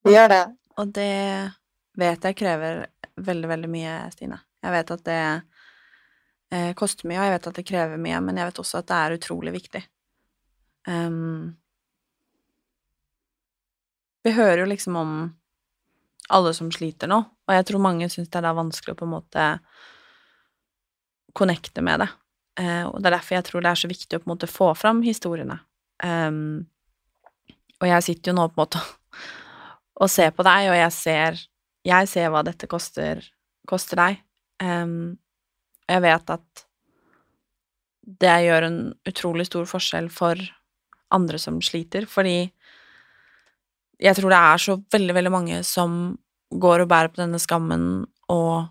Vi 0.06 0.14
gjør 0.14 0.32
det. 0.32 0.44
Og 0.82 0.92
det 0.96 1.12
vet 1.96 2.26
jeg 2.28 2.38
krever 2.40 2.86
veldig, 3.16 3.50
veldig 3.52 3.70
mye, 3.72 3.98
Stine. 4.12 4.40
Jeg 4.66 4.74
vet 4.74 4.92
at 4.96 5.04
det 5.06 5.20
eh, 6.52 6.72
koster 6.78 7.08
mye, 7.08 7.20
og 7.20 7.28
jeg 7.28 7.36
vet 7.36 7.50
at 7.52 7.60
det 7.60 7.68
krever 7.68 8.02
mye, 8.02 8.22
men 8.26 8.42
jeg 8.42 8.50
vet 8.50 8.64
også 8.64 8.82
at 8.82 8.90
det 8.90 8.98
er 8.98 9.16
utrolig 9.20 9.54
viktig. 9.56 9.84
Um, 10.90 11.56
vi 14.26 14.34
hører 14.34 14.64
jo 14.64 14.70
liksom 14.72 14.96
om 14.98 15.16
alle 16.34 16.54
som 16.58 16.72
sliter 16.74 17.10
nå, 17.12 17.20
og 17.22 17.54
jeg 17.54 17.68
tror 17.70 17.84
mange 17.84 18.10
syns 18.10 18.32
det 18.32 18.40
er 18.40 18.48
da 18.48 18.56
vanskelig 18.58 18.96
å 18.96 19.00
på 19.00 19.06
en 19.06 19.14
måte 19.14 19.50
connecte 21.38 21.84
med 21.86 22.02
det. 22.02 22.08
Eh, 22.62 22.86
og 22.88 23.02
det 23.02 23.10
er 23.10 23.18
derfor 23.18 23.38
jeg 23.38 23.48
tror 23.50 23.66
det 23.66 23.72
er 23.72 23.82
så 23.82 23.92
viktig 23.92 24.18
å 24.18 24.24
på 24.24 24.30
en 24.30 24.34
måte 24.34 24.50
få 24.50 24.72
fram 24.80 25.04
historiene. 25.06 25.60
Um, 26.04 26.66
og 27.80 27.88
jeg 27.88 28.06
sitter 28.08 28.32
jo 28.32 28.38
nå 28.40 28.48
på 28.50 28.58
en 28.58 28.64
måte 28.64 28.82
og 30.02 30.12
ser 30.12 30.34
på 30.36 30.46
deg, 30.48 30.72
og 30.72 30.80
jeg 30.80 30.96
ser, 30.96 31.42
jeg 31.86 32.12
ser 32.12 32.32
hva 32.34 32.42
dette 32.48 32.70
koster, 32.72 33.22
koster 33.70 34.02
deg. 34.02 34.22
Um, 34.64 35.18
jeg 35.86 36.02
vet 36.02 36.34
at 36.34 36.66
det 38.26 38.36
gjør 38.46 38.68
en 38.68 38.80
utrolig 39.10 39.48
stor 39.50 39.68
forskjell 39.70 40.10
for 40.14 40.40
andre 41.14 41.40
som 41.42 41.62
sliter, 41.64 42.08
fordi 42.10 42.50
jeg 44.02 44.18
tror 44.18 44.32
det 44.34 44.40
er 44.40 44.62
så 44.62 44.78
veldig, 44.96 45.16
veldig 45.18 45.34
mange 45.34 45.60
som 45.68 46.16
går 46.56 46.84
og 46.84 46.90
bærer 46.92 47.12
på 47.12 47.22
denne 47.22 47.40
skammen 47.42 48.06
og 48.32 48.68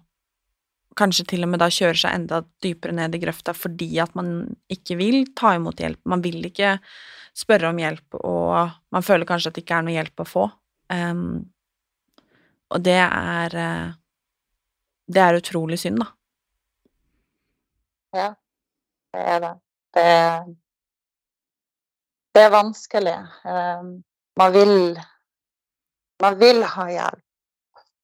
kanskje 0.98 1.26
til 1.32 1.44
og 1.46 1.50
med 1.50 1.62
da 1.62 1.70
kjører 1.72 1.98
seg 1.98 2.14
enda 2.14 2.42
dypere 2.62 2.94
ned 2.94 3.16
i 3.16 3.20
grøfta 3.22 3.54
fordi 3.56 3.88
at 4.02 4.14
man 4.18 4.54
ikke 4.70 4.96
vil 5.00 5.24
ta 5.36 5.56
imot 5.56 5.82
hjelp, 5.82 6.00
man 6.10 6.22
vil 6.24 6.44
ikke 6.46 6.76
spørre 7.34 7.72
om 7.72 7.80
hjelp, 7.82 8.20
og 8.22 8.76
man 8.94 9.02
føler 9.02 9.26
kanskje 9.26 9.50
at 9.50 9.56
det 9.56 9.64
ikke 9.64 9.80
er 9.80 9.86
noe 9.86 9.96
hjelp 9.96 10.22
å 10.22 10.28
få. 10.28 10.44
Um, 10.92 11.40
og 12.70 12.82
det 12.84 13.00
er 13.00 13.54
eh, 13.58 13.92
Det 15.04 15.20
er 15.20 15.36
utrolig 15.36 15.76
synd, 15.78 15.98
da. 16.00 16.06
Ja, 18.14 18.28
det 19.12 19.24
er 19.34 19.40
det. 19.42 19.50
Det 19.94 20.04
det 22.34 22.42
er 22.42 22.50
vanskelig. 22.50 23.14
Um, 23.46 23.90
man 24.36 24.52
vil 24.52 24.96
Man 26.22 26.38
vil 26.38 26.62
ha 26.64 26.88
hjelp. 26.90 27.20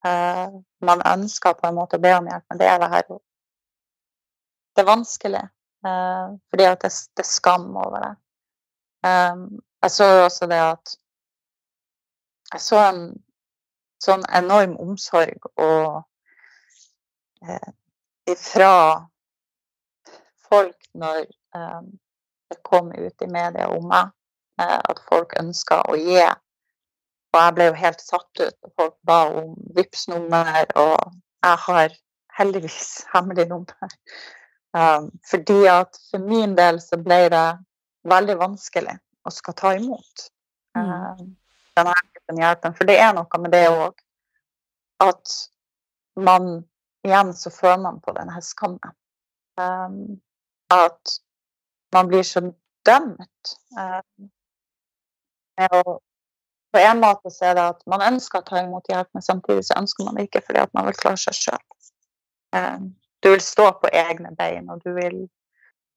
Uh, 0.07 0.61
man 0.81 1.03
ønsker 1.07 1.55
på 1.59 1.69
en 1.69 1.77
måte 1.77 1.99
å 1.99 2.03
be 2.03 2.13
om 2.17 2.29
hjelp, 2.29 2.45
men 2.49 2.61
det 2.61 2.69
er 2.69 2.79
det 2.81 2.91
her 2.95 3.09
Det 3.11 4.83
er 4.83 4.89
vanskelig. 4.89 5.43
Uh, 5.87 6.37
fordi 6.51 6.65
at 6.69 6.83
det, 6.83 6.93
er 7.19 7.29
skam 7.29 7.77
over 7.77 8.01
det. 8.05 8.15
Um, 9.05 9.61
jeg 9.83 9.91
så 9.91 10.09
også 10.25 10.47
det 10.47 10.61
at 10.61 10.97
Jeg 12.53 12.61
så 12.61 12.79
en 12.83 13.05
sånn 14.03 14.25
enorm 14.35 14.75
omsorg 14.83 15.47
og 15.55 16.01
uh, 17.47 17.71
ifra 18.27 19.07
folk 20.49 20.89
når 20.99 21.29
det 21.55 22.59
kom 22.67 22.91
ut 22.91 23.23
i 23.23 23.29
media 23.31 23.69
om 23.71 23.87
meg, 23.91 24.11
at 24.59 24.99
folk 25.07 25.33
ønska 25.39 25.81
å 25.91 25.97
gi 25.99 26.19
og 27.33 27.39
jeg 27.41 27.55
ble 27.57 27.67
jo 27.71 27.79
helt 27.79 28.03
satt 28.03 28.43
ut. 28.43 28.57
og 28.67 28.73
Folk 28.77 28.97
ba 29.07 29.19
om 29.41 29.55
vips 29.77 30.09
nummer 30.11 30.65
og 30.75 30.97
jeg 31.41 31.59
har 31.67 31.97
heldigvis 32.39 33.07
hemmelig 33.15 33.47
nummer. 33.49 33.95
Um, 34.73 35.11
fordi 35.31 35.65
at 35.67 35.99
for 36.11 36.23
min 36.23 36.55
del 36.59 36.81
så 36.83 36.99
ble 37.03 37.25
det 37.33 37.47
veldig 38.11 38.37
vanskelig 38.39 38.95
å 39.27 39.33
skal 39.35 39.57
ta 39.59 39.73
imot 39.75 40.27
mm. 40.79 40.83
um, 40.85 41.25
denne 41.79 41.95
hjelpen. 42.39 42.77
For 42.79 42.87
det 42.89 42.99
er 43.03 43.15
noe 43.17 43.43
med 43.43 43.55
det 43.55 43.67
òg 43.71 44.05
at 45.07 45.39
man 46.21 46.61
Igjen 47.01 47.31
så 47.33 47.49
føler 47.49 47.79
man 47.81 48.01
på 48.05 48.13
denne 48.13 48.43
skammen. 48.45 48.93
Um, 49.57 50.19
at 50.69 51.15
man 51.97 52.11
blir 52.11 52.27
så 52.29 52.43
dømt. 52.85 53.53
Um, 53.73 54.29
med 55.57 55.77
å 55.79 55.95
på 56.73 56.79
en 56.79 57.01
måte 57.03 57.31
så 57.31 57.51
er 57.51 57.59
det 57.59 57.67
at 57.75 57.83
man 57.91 58.05
ønsker 58.07 58.41
å 58.41 58.47
ta 58.47 58.63
imot 58.63 58.89
hjelp, 58.91 59.09
men 59.15 59.25
samtidig 59.25 59.65
så 59.67 59.79
ønsker 59.81 60.07
man 60.07 60.19
det 60.19 60.29
ikke 60.29 60.45
fordi 60.47 60.63
at 60.63 60.73
man 60.77 60.87
vil 60.87 60.99
klare 60.99 61.21
seg 61.21 61.39
sjøl. 61.39 61.65
Eh, 62.57 62.79
du 63.21 63.31
vil 63.33 63.43
stå 63.45 63.67
på 63.83 63.91
egne 63.93 64.33
bein, 64.39 64.71
og 64.71 64.83
du 64.85 64.93
vil 64.97 65.19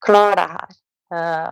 klare 0.03 0.35
det 0.39 0.47
her. 0.55 0.79
Eh, 1.13 1.51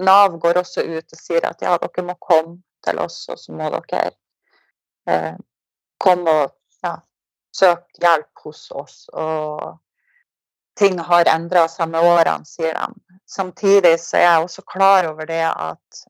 Nav 0.00 0.38
går 0.40 0.62
også 0.62 0.82
ut 0.82 1.12
og 1.12 1.20
sier 1.20 1.46
at 1.46 1.62
ja, 1.62 1.76
dere 1.78 2.06
må 2.06 2.16
komme 2.20 2.58
til 2.84 2.98
oss, 3.02 3.22
og 3.28 3.38
så 3.38 3.54
må 3.54 3.68
dere 3.74 4.10
eh, 5.06 5.36
komme 6.00 6.36
og 6.42 6.56
ja, 6.84 6.96
søke 7.54 8.02
hjelp 8.02 8.44
hos 8.46 8.66
oss. 8.74 9.04
Og 9.12 9.78
ting 10.80 10.98
har 11.04 11.28
endra 11.30 11.66
seg 11.68 11.92
med 11.92 12.06
årene, 12.06 12.48
sier 12.48 12.74
de. 12.74 13.18
Samtidig 13.30 13.94
så 14.02 14.18
er 14.18 14.26
jeg 14.26 14.46
også 14.46 14.66
klar 14.66 15.06
over 15.12 15.28
det 15.28 15.44
at 15.46 16.04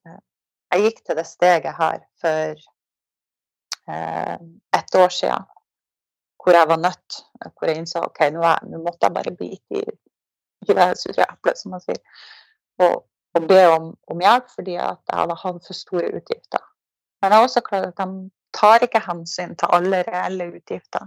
jeg 0.70 0.84
gikk 0.86 1.00
til 1.04 1.18
det 1.18 1.26
steget 1.26 1.74
her 1.78 2.04
for 2.20 2.60
eh, 3.90 4.36
et 4.78 5.00
år 5.00 5.10
siden, 5.14 5.48
hvor 6.40 6.56
jeg 6.56 6.68
var 6.68 6.80
nødt, 6.80 7.18
hvor 7.44 7.68
jeg 7.68 7.80
innså 7.80 8.04
ok, 8.06 8.22
nå, 8.32 8.44
er, 8.46 8.62
nå 8.70 8.80
måtte 8.84 9.06
jeg 9.06 9.16
bare 9.16 9.34
bite 9.36 9.82
i 9.82 9.84
i 10.68 10.74
det 10.76 10.88
sure 11.00 11.24
eplet, 11.24 11.58
som 11.58 11.74
man 11.74 11.82
sier, 11.84 12.00
og, 12.84 13.04
og 13.36 13.46
be 13.48 13.60
om, 13.70 13.92
om, 14.12 14.22
hjelp 14.22 14.50
fordi 14.52 14.76
at 14.80 15.00
jeg 15.08 15.18
hadde 15.22 15.38
hatt 15.42 15.66
for 15.66 15.76
store 15.76 16.12
utgifter. 16.18 16.64
Men 17.20 17.32
jeg 17.32 17.38
har 17.38 17.48
også 17.48 17.62
klart 17.64 17.90
at 17.90 18.00
de 18.00 18.30
tar 18.56 18.84
ikke 18.84 19.02
hensyn 19.04 19.54
til 19.58 19.72
alle 19.76 20.02
reelle 20.08 20.50
utgifter. 20.56 21.06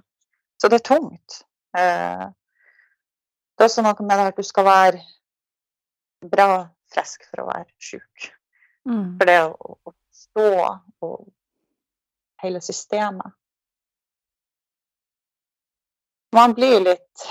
Så 0.61 0.69
det 0.71 0.79
er 0.79 0.87
tungt. 0.87 1.41
Eh, 1.77 2.25
det 3.53 3.65
er 3.65 3.69
også 3.69 3.83
noe 3.85 4.07
med 4.07 4.21
det 4.21 4.29
at 4.31 4.39
du 4.39 4.45
skal 4.47 4.67
være 4.67 5.01
bra 6.31 6.47
frisk 6.93 7.25
for 7.29 7.43
å 7.43 7.49
være 7.49 7.67
sjuk. 7.81 8.29
Mm. 8.89 9.17
For 9.17 9.29
det 9.29 9.37
å, 9.47 9.77
å 9.87 9.93
stå 10.11 10.49
og 11.07 11.19
hele 12.43 12.59
systemet 12.61 13.31
Man 16.33 16.55
blir 16.57 16.81
litt 16.83 17.25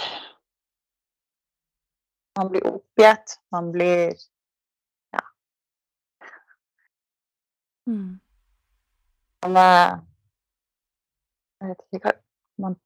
Man 2.39 2.49
blir 2.49 2.67
oppgitt. 2.67 3.37
Man 3.53 3.73
blir 3.75 4.15
Ja. 5.13 5.21
Mm. 7.87 8.21
Man 9.43 9.57
er 9.57 10.01
Jeg 11.61 11.69
vet 11.69 11.85
ikke 11.99 12.01
hva 12.07 12.15
man 12.65 12.79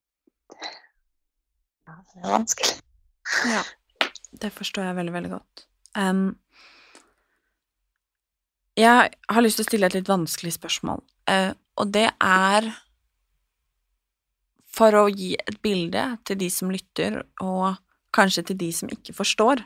ja, 1.87 1.95
Det 2.13 2.25
er 2.25 2.33
vanskelig. 2.33 2.75
Ja. 3.47 3.63
Det 4.43 4.51
forstår 4.53 4.85
jeg 4.89 4.97
veldig, 4.97 5.13
veldig 5.15 5.31
godt. 5.31 5.67
Um, 5.97 6.39
jeg 8.77 9.13
har 9.33 9.45
lyst 9.45 9.61
til 9.61 9.67
å 9.67 9.69
stille 9.71 9.89
et 9.89 9.97
litt 9.97 10.11
vanskelig 10.11 10.55
spørsmål, 10.57 11.01
eh, 11.33 11.53
og 11.81 11.93
det 11.95 12.09
er 12.13 12.69
for 14.77 14.93
å 14.99 15.07
gi 15.09 15.33
et 15.41 15.57
bilde 15.65 16.05
til 16.29 16.39
de 16.41 16.51
som 16.53 16.73
lytter, 16.73 17.23
og 17.41 17.79
kanskje 18.17 18.51
til 18.51 18.61
de 18.61 18.71
som 18.77 18.93
ikke 18.93 19.15
forstår. 19.17 19.63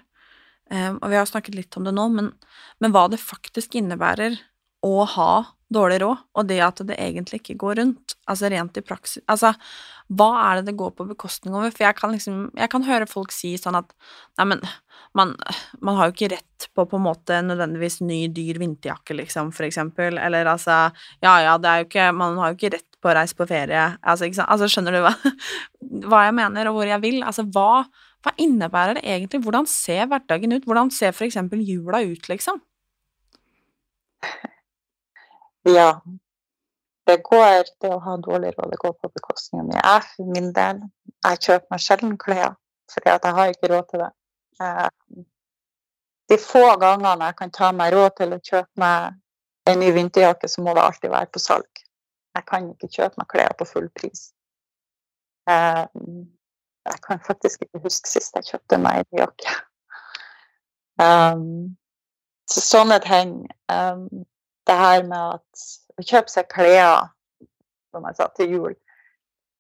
Eh, 0.71 0.93
og 0.95 1.07
vi 1.11 1.19
har 1.19 1.27
snakket 1.27 1.57
litt 1.59 1.77
om 1.79 1.87
det 1.87 1.95
nå, 1.97 2.07
men, 2.15 2.31
men 2.79 2.95
hva 2.95 3.09
det 3.11 3.23
faktisk 3.23 3.75
innebærer 3.79 4.39
å 4.87 5.03
ha 5.17 5.33
dårlig 5.71 6.01
råd, 6.03 6.23
og 6.35 6.47
det 6.49 6.59
at 6.65 6.83
det 6.87 6.99
egentlig 6.99 7.41
ikke 7.41 7.59
går 7.63 7.79
rundt, 7.81 8.15
altså 8.31 8.51
rent 8.51 8.79
i 8.79 8.83
praksis 8.85 9.23
Altså, 9.31 9.53
hva 10.11 10.29
er 10.43 10.59
det 10.59 10.71
det 10.71 10.79
går 10.81 10.93
på 10.99 11.07
bekostning 11.07 11.55
over? 11.55 11.71
For 11.71 11.87
jeg 11.87 11.97
kan 11.99 12.11
liksom 12.15 12.49
Jeg 12.59 12.71
kan 12.73 12.87
høre 12.87 13.07
folk 13.11 13.35
si 13.35 13.53
sånn 13.61 13.79
at 13.79 13.93
Nei, 14.41 14.49
men 14.53 14.65
man, 15.17 15.35
man 15.83 15.99
har 15.99 16.09
jo 16.09 16.15
ikke 16.17 16.33
rett 16.35 16.69
på 16.75 16.85
på 16.91 16.99
en 16.99 17.07
måte 17.07 17.39
nødvendigvis 17.47 18.01
ny, 18.03 18.25
dyr 18.35 18.61
vinterjakke, 18.63 19.17
liksom, 19.23 19.51
for 19.55 19.67
eksempel, 19.67 20.19
eller 20.19 20.51
altså 20.51 20.83
Ja, 21.23 21.39
ja, 21.47 21.57
det 21.59 21.71
er 21.71 21.83
jo 21.83 21.89
ikke 21.89 22.11
Man 22.19 22.39
har 22.43 22.53
jo 22.53 22.59
ikke 22.59 22.75
rett 22.77 22.87
på 23.01 23.11
å 23.11 23.17
reise 23.17 23.39
på 23.39 23.49
ferie, 23.49 23.87
altså, 24.03 24.27
ikke 24.27 24.41
sant 24.43 24.51
Altså, 24.51 24.71
skjønner 24.71 24.99
du 24.99 25.03
hva, 25.07 25.15
hva 26.11 26.25
jeg 26.27 26.39
mener, 26.41 26.71
og 26.71 26.81
hvor 26.81 26.91
jeg 26.91 27.03
vil? 27.07 27.23
Altså, 27.23 27.47
hva, 27.55 27.85
hva 28.27 28.35
innebærer 28.43 28.99
det 28.99 29.07
egentlig? 29.07 29.45
Hvordan 29.47 29.71
ser 29.71 30.11
hverdagen 30.11 30.59
ut? 30.59 30.67
Hvordan 30.67 30.91
ser 30.95 31.15
for 31.17 31.31
eksempel 31.31 31.63
jula 31.65 32.03
ut, 32.11 32.29
liksom? 32.33 32.59
Ja. 35.69 36.03
Det 37.07 37.17
går, 37.27 37.65
det 37.81 37.91
å 37.91 37.99
ha 38.05 38.17
dårlig 38.23 38.53
råd, 38.55 38.71
det 38.71 38.79
går 38.81 38.93
på 38.93 39.09
bekostning 39.09 39.63
av 39.63 39.69
mye. 39.69 39.81
Jeg 39.81 40.07
for 40.13 40.33
min 40.37 40.51
del, 40.57 40.83
jeg 41.27 41.41
kjøper 41.47 41.73
meg 41.73 41.83
sjelden 41.85 42.17
klær, 42.21 42.55
fordi 42.93 43.15
jeg 43.15 43.35
har 43.39 43.53
ikke 43.55 43.71
råd 43.73 43.89
til 43.91 44.05
det. 44.05 44.11
Eh, 44.61 45.23
de 46.31 46.39
få 46.39 46.65
gangene 46.79 47.31
jeg 47.31 47.39
kan 47.41 47.55
ta 47.57 47.73
meg 47.75 47.95
råd 47.97 48.17
til 48.21 48.37
å 48.37 48.41
kjøpe 48.51 48.85
meg 48.85 49.17
en 49.71 49.81
ny 49.83 49.91
vinterjakke, 49.97 50.49
så 50.49 50.63
må 50.63 50.75
det 50.77 50.85
alltid 50.85 51.11
være 51.11 51.33
på 51.35 51.43
salg. 51.43 51.83
Jeg 52.37 52.47
kan 52.47 52.69
ikke 52.71 52.93
kjøpe 52.93 53.19
meg 53.19 53.31
klær 53.33 53.57
på 53.59 53.67
full 53.73 53.89
pris. 53.97 54.29
Eh, 55.51 55.83
jeg 56.91 57.03
kan 57.07 57.21
faktisk 57.27 57.67
ikke 57.67 57.83
huske 57.85 58.09
sist 58.09 58.37
jeg 58.39 58.53
kjøpte 58.53 58.79
meg 58.81 59.03
en 59.03 59.25
jakke. 59.25 59.59
Um, 61.01 61.77
Så 62.51 62.61
sånne 62.67 62.99
ting. 63.05 63.35
Um, 63.71 64.25
det 64.71 64.79
her 64.79 65.03
med 65.09 65.41
at 65.41 65.65
å 65.99 66.05
kjøpe 66.07 66.31
seg 66.31 66.49
klær, 66.53 67.11
som 67.91 68.07
jeg 68.07 68.19
sa, 68.19 68.29
til 68.37 68.55
jul. 68.55 68.75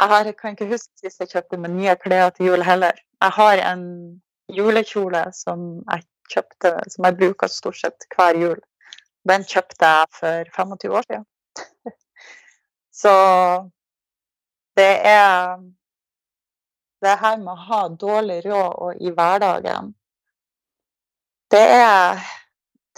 Jeg 0.01 0.13
har, 0.13 0.31
kan 0.39 0.55
ikke 0.55 0.71
huske 0.71 1.03
sist 1.03 1.21
jeg 1.21 1.33
kjøpte 1.33 1.59
meg 1.61 1.75
nye 1.75 1.97
klær 2.01 2.31
til 2.37 2.53
jul 2.53 2.63
heller. 2.65 2.97
Jeg 3.21 3.37
har 3.37 3.63
en 3.73 3.83
julekjole 4.55 5.27
som 5.37 5.67
jeg 5.83 6.07
kjøpte, 6.31 6.73
som 6.95 7.09
jeg 7.09 7.19
bruker 7.19 7.51
stort 7.53 7.81
sett 7.81 8.07
hver 8.15 8.39
jul. 8.39 8.63
Den 9.29 9.45
kjøpte 9.45 9.91
jeg 9.91 10.15
for 10.17 10.55
25 10.57 10.97
år 11.01 11.09
siden. 11.09 11.27
Så 13.03 13.17
det 14.79 14.93
er 15.11 15.59
det 17.05 17.17
her 17.21 17.37
med 17.41 17.53
å 17.53 17.67
ha 17.67 17.83
dårlig 17.89 18.41
råd 18.47 19.01
i 19.01 19.13
hverdagen, 19.17 19.95
det 21.51 21.67
er 21.81 22.21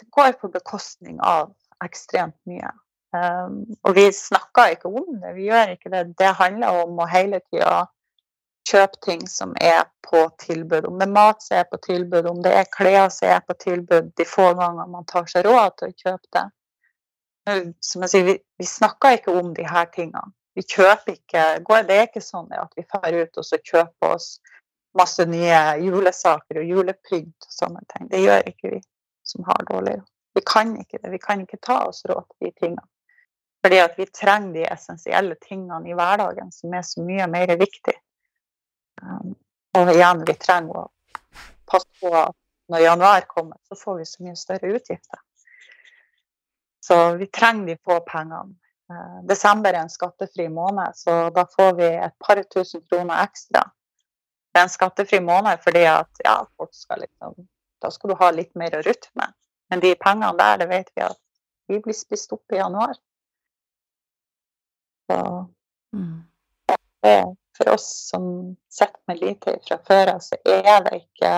Det 0.03 0.09
går 0.11 0.33
på 0.41 0.49
bekostning 0.51 1.21
av 1.23 1.53
ekstremt 1.85 2.39
mye. 2.49 2.71
Um, 3.13 3.67
og 3.85 3.97
vi 3.99 4.07
snakker 4.17 4.73
ikke 4.73 4.89
om 4.89 5.19
det, 5.21 5.35
vi 5.37 5.51
gjør 5.51 5.75
ikke 5.75 5.93
det. 5.93 6.07
Det 6.19 6.31
handler 6.39 6.85
om 6.85 7.03
å 7.03 7.09
hele 7.11 7.43
tida 7.51 7.83
kjøpe 8.69 9.01
ting 9.05 9.27
som 9.29 9.53
er 9.61 9.85
på 10.07 10.23
tilbud. 10.41 10.87
Om 10.89 10.99
det 11.01 11.09
er 11.09 11.15
mat 11.15 11.43
som 11.45 11.59
er 11.59 11.67
på 11.69 11.81
tilbud, 11.83 12.29
om 12.31 12.41
det 12.45 12.55
er 12.57 12.71
klær 12.73 13.11
som 13.13 13.29
er 13.35 13.43
på 13.47 13.57
tilbud 13.61 14.13
de 14.17 14.27
få 14.29 14.53
ganger 14.59 14.89
man 14.91 15.09
tar 15.11 15.27
seg 15.31 15.47
råd 15.47 15.77
til 15.79 15.91
å 15.91 15.99
kjøpe 16.05 16.39
det. 16.39 16.47
Som 17.83 18.07
jeg 18.07 18.13
sier, 18.13 18.29
vi, 18.29 18.37
vi 18.63 18.69
snakker 18.71 19.19
ikke 19.19 19.35
om 19.35 19.51
de 19.57 19.67
her 19.67 19.91
tingene. 19.95 20.33
Vi 20.55 20.63
kjøper 20.69 21.17
ikke 21.17 21.45
Det 21.65 21.97
er 21.97 22.07
ikke 22.07 22.21
sånn 22.21 22.51
at 22.53 22.73
vi 22.77 22.85
drar 22.85 23.15
ut 23.17 23.39
og 23.41 23.47
så 23.49 23.59
kjøper 23.59 24.15
oss 24.15 24.35
masse 24.99 25.25
nye 25.25 25.61
julesaker 25.81 26.61
og 26.61 26.69
julepynt 26.69 27.49
og 27.49 27.55
sånne 27.57 27.85
ting. 27.95 28.09
Det 28.13 28.21
gjør 28.21 28.49
ikke 28.53 28.75
vi 28.77 28.81
som 29.25 29.47
har 29.49 29.65
dårlig 29.71 29.97
råd. 30.01 30.12
Vi 30.35 30.43
kan 30.47 30.77
ikke 30.81 30.99
det. 30.99 31.11
Vi 31.13 31.21
kan 31.21 31.43
ikke 31.45 31.61
ta 31.63 31.83
oss 31.89 32.05
råd 32.09 32.25
til 32.31 32.49
de 32.49 32.53
tingene. 32.61 32.87
Fordi 33.63 33.79
at 33.79 33.99
vi 33.99 34.07
trenger 34.11 34.55
de 34.57 34.65
essensielle 34.67 35.37
tingene 35.43 35.91
i 35.91 35.95
hverdagen 35.95 36.51
som 36.55 36.73
er 36.75 36.87
så 36.87 37.03
mye 37.05 37.29
mer 37.31 37.53
viktig. 37.61 37.95
Um, 39.03 39.37
og 39.79 39.93
igjen, 39.93 40.25
vi 40.27 40.35
trenger 40.41 40.81
å 40.83 40.89
passe 41.71 41.89
på 42.01 42.11
at 42.17 42.35
når 42.73 42.85
januar 42.87 43.29
kommer, 43.29 43.59
så 43.69 43.79
får 43.79 44.01
vi 44.01 44.09
så 44.09 44.25
mye 44.25 44.39
større 44.39 44.73
utgifter. 44.75 45.21
Så 46.83 46.99
vi 47.21 47.29
trenger 47.31 47.71
de 47.71 47.79
få 47.85 48.01
pengene. 48.09 48.57
Uh, 48.91 49.21
desember 49.31 49.71
er 49.71 49.85
en 49.85 49.93
skattefri 49.93 50.49
måned, 50.53 50.99
så 50.99 51.31
da 51.35 51.47
får 51.49 51.77
vi 51.79 51.93
et 51.93 52.19
par 52.19 52.43
tusen 52.51 52.83
kroner 52.91 53.23
ekstra. 53.23 53.63
Det 54.53 54.61
er 54.61 54.67
en 54.67 54.75
skattefri 54.75 55.23
måned 55.25 55.63
fordi 55.65 55.87
at 55.89 56.25
ja, 56.25 56.43
folk 56.59 56.75
skal 56.77 57.07
liksom 57.07 57.47
Da 57.83 57.91
skal 57.91 58.13
du 58.13 58.15
ha 58.21 58.29
litt 58.31 58.53
mer 58.55 58.77
å 58.79 58.83
rutte 58.87 59.09
med. 59.19 59.33
Men 59.73 59.81
de 59.81 59.95
pengene 59.97 60.37
der, 60.37 60.59
det 60.61 60.69
vet 60.69 60.91
vi 60.93 61.01
at 61.01 61.17
de 61.73 61.79
blir 61.81 61.97
spist 61.97 62.33
opp 62.37 62.53
i 62.53 62.59
januar. 62.59 62.93
Så 65.09 65.17
mm. 65.97 66.19
for 67.57 67.71
oss 67.73 67.87
som 68.11 68.27
sitter 68.69 69.01
med 69.09 69.23
lite 69.23 69.55
fra 69.65 69.79
før 69.87 70.11
av, 70.13 70.19
så 70.21 70.37
er 70.45 70.85
det 70.85 70.99
ikke 70.99 71.31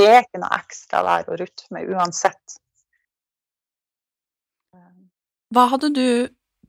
Det 0.00 0.06
er 0.08 0.24
ikke 0.24 0.40
noe 0.40 0.56
ekstra 0.56 1.02
der 1.06 1.28
å 1.30 1.36
rutte 1.38 1.68
med 1.76 1.92
uansett. 1.92 2.56
Hva 5.54 5.68
hadde 5.70 5.92
du 5.94 6.08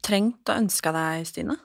trengt 0.03 0.51
og 0.51 0.59
ønska 0.59 0.91
deg, 0.93 1.23
Stine? 1.31 1.55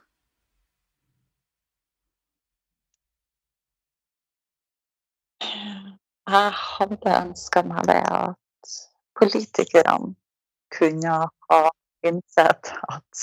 Jeg 6.30 6.50
hadde 6.54 7.12
ønska 7.16 7.60
meg 7.66 7.86
det 7.88 8.00
at 8.06 8.74
politikerne 9.18 10.12
kunne 10.70 11.14
ha 11.50 11.60
innsett 12.06 12.68
at 12.86 13.22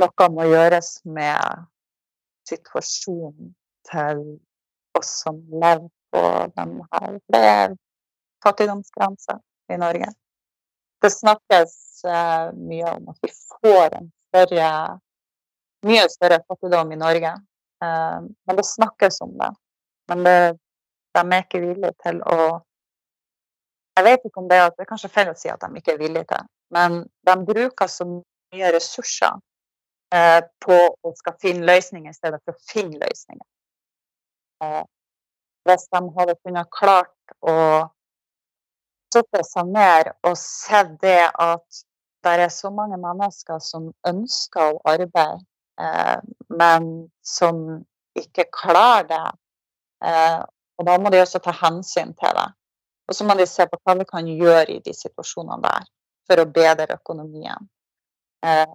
noe 0.00 0.26
må 0.34 0.46
gjøres 0.50 0.88
med 1.06 1.66
situasjonen 2.50 3.52
til 3.86 4.22
oss 4.98 5.12
som 5.20 5.38
lever 5.52 5.86
på 6.10 6.22
denne 6.56 6.88
her. 6.90 7.20
Det 7.30 7.76
fattigdomsgrense 8.42 9.36
i 9.70 9.78
Norge. 9.78 10.08
Det 11.02 11.10
snakkes 11.14 11.76
uh, 12.08 12.50
mye 12.56 12.96
om 12.96 13.12
at 13.12 13.20
vi 13.22 13.30
får 13.52 13.94
en 14.00 14.10
større, 14.26 14.72
mye 15.86 16.08
større 16.16 16.40
fattigdom 16.48 16.90
i 16.96 16.98
Norge. 17.04 17.30
Uh, 17.84 18.26
men 18.26 18.58
det 18.58 18.66
snakkes 18.66 19.20
om 19.28 19.38
det. 19.38 19.52
Men 20.10 20.26
det 20.26 20.36
de 21.16 21.22
er 21.22 21.44
ikke 21.44 21.62
villige 21.62 21.94
til 22.04 22.20
å 22.26 22.40
Jeg 23.98 24.06
vet 24.06 24.24
ikke 24.24 24.40
om 24.40 24.48
det 24.48 24.56
er, 24.56 24.70
det 24.72 24.84
er 24.84 24.88
kanskje 24.88 25.10
feil 25.12 25.28
å 25.32 25.36
si 25.36 25.50
at 25.52 25.60
de 25.60 25.76
ikke 25.76 25.92
er 25.92 25.98
villige 26.00 26.28
til, 26.30 26.44
men 26.72 27.00
de 27.26 27.34
bruker 27.44 27.90
så 27.90 28.06
mye 28.06 28.70
ressurser 28.72 29.34
eh, 30.14 30.40
på 30.64 30.76
å 30.94 31.12
skal 31.18 31.36
finne 31.42 31.66
løsninger 31.68 32.14
i 32.14 32.16
stedet 32.16 32.38
for 32.44 32.54
å 32.54 32.70
finne 32.70 33.00
løsninger. 33.02 33.46
Eh, 34.64 34.84
hvis 35.68 35.88
de 35.92 36.00
hadde 36.16 36.38
kunnet 36.40 36.70
klart 36.72 37.34
å 37.44 37.56
sette 39.12 39.42
seg 39.44 39.70
ned 39.74 40.12
og 40.26 40.38
se 40.38 40.82
det 41.02 41.26
at 41.28 41.82
det 42.24 42.36
er 42.44 42.52
så 42.52 42.70
mange 42.72 42.98
mennesker 43.00 43.60
som 43.64 43.90
ønsker 44.06 44.74
å 44.74 44.80
arbeide, 44.92 45.40
eh, 45.80 46.18
men 46.48 46.90
som 47.24 47.80
ikke 48.18 48.48
klarer 48.52 49.06
det. 49.08 49.26
Eh, 50.04 50.40
og 50.80 50.86
da 50.88 50.96
må 50.98 51.12
de 51.12 51.20
også 51.20 51.42
ta 51.44 51.52
hensyn 51.52 52.14
til 52.16 52.36
det. 52.38 52.48
Og 53.10 53.16
så 53.16 53.26
må 53.28 53.34
de 53.36 53.44
se 53.48 53.66
på 53.68 53.78
hva 53.84 53.96
vi 53.98 54.06
kan 54.08 54.28
gjøre 54.28 54.68
i 54.72 54.78
de 54.84 54.94
situasjonene 54.96 55.60
der 55.64 55.88
for 56.30 56.40
å 56.40 56.48
bedre 56.48 56.94
økonomien. 56.94 57.66
Eh, 58.46 58.70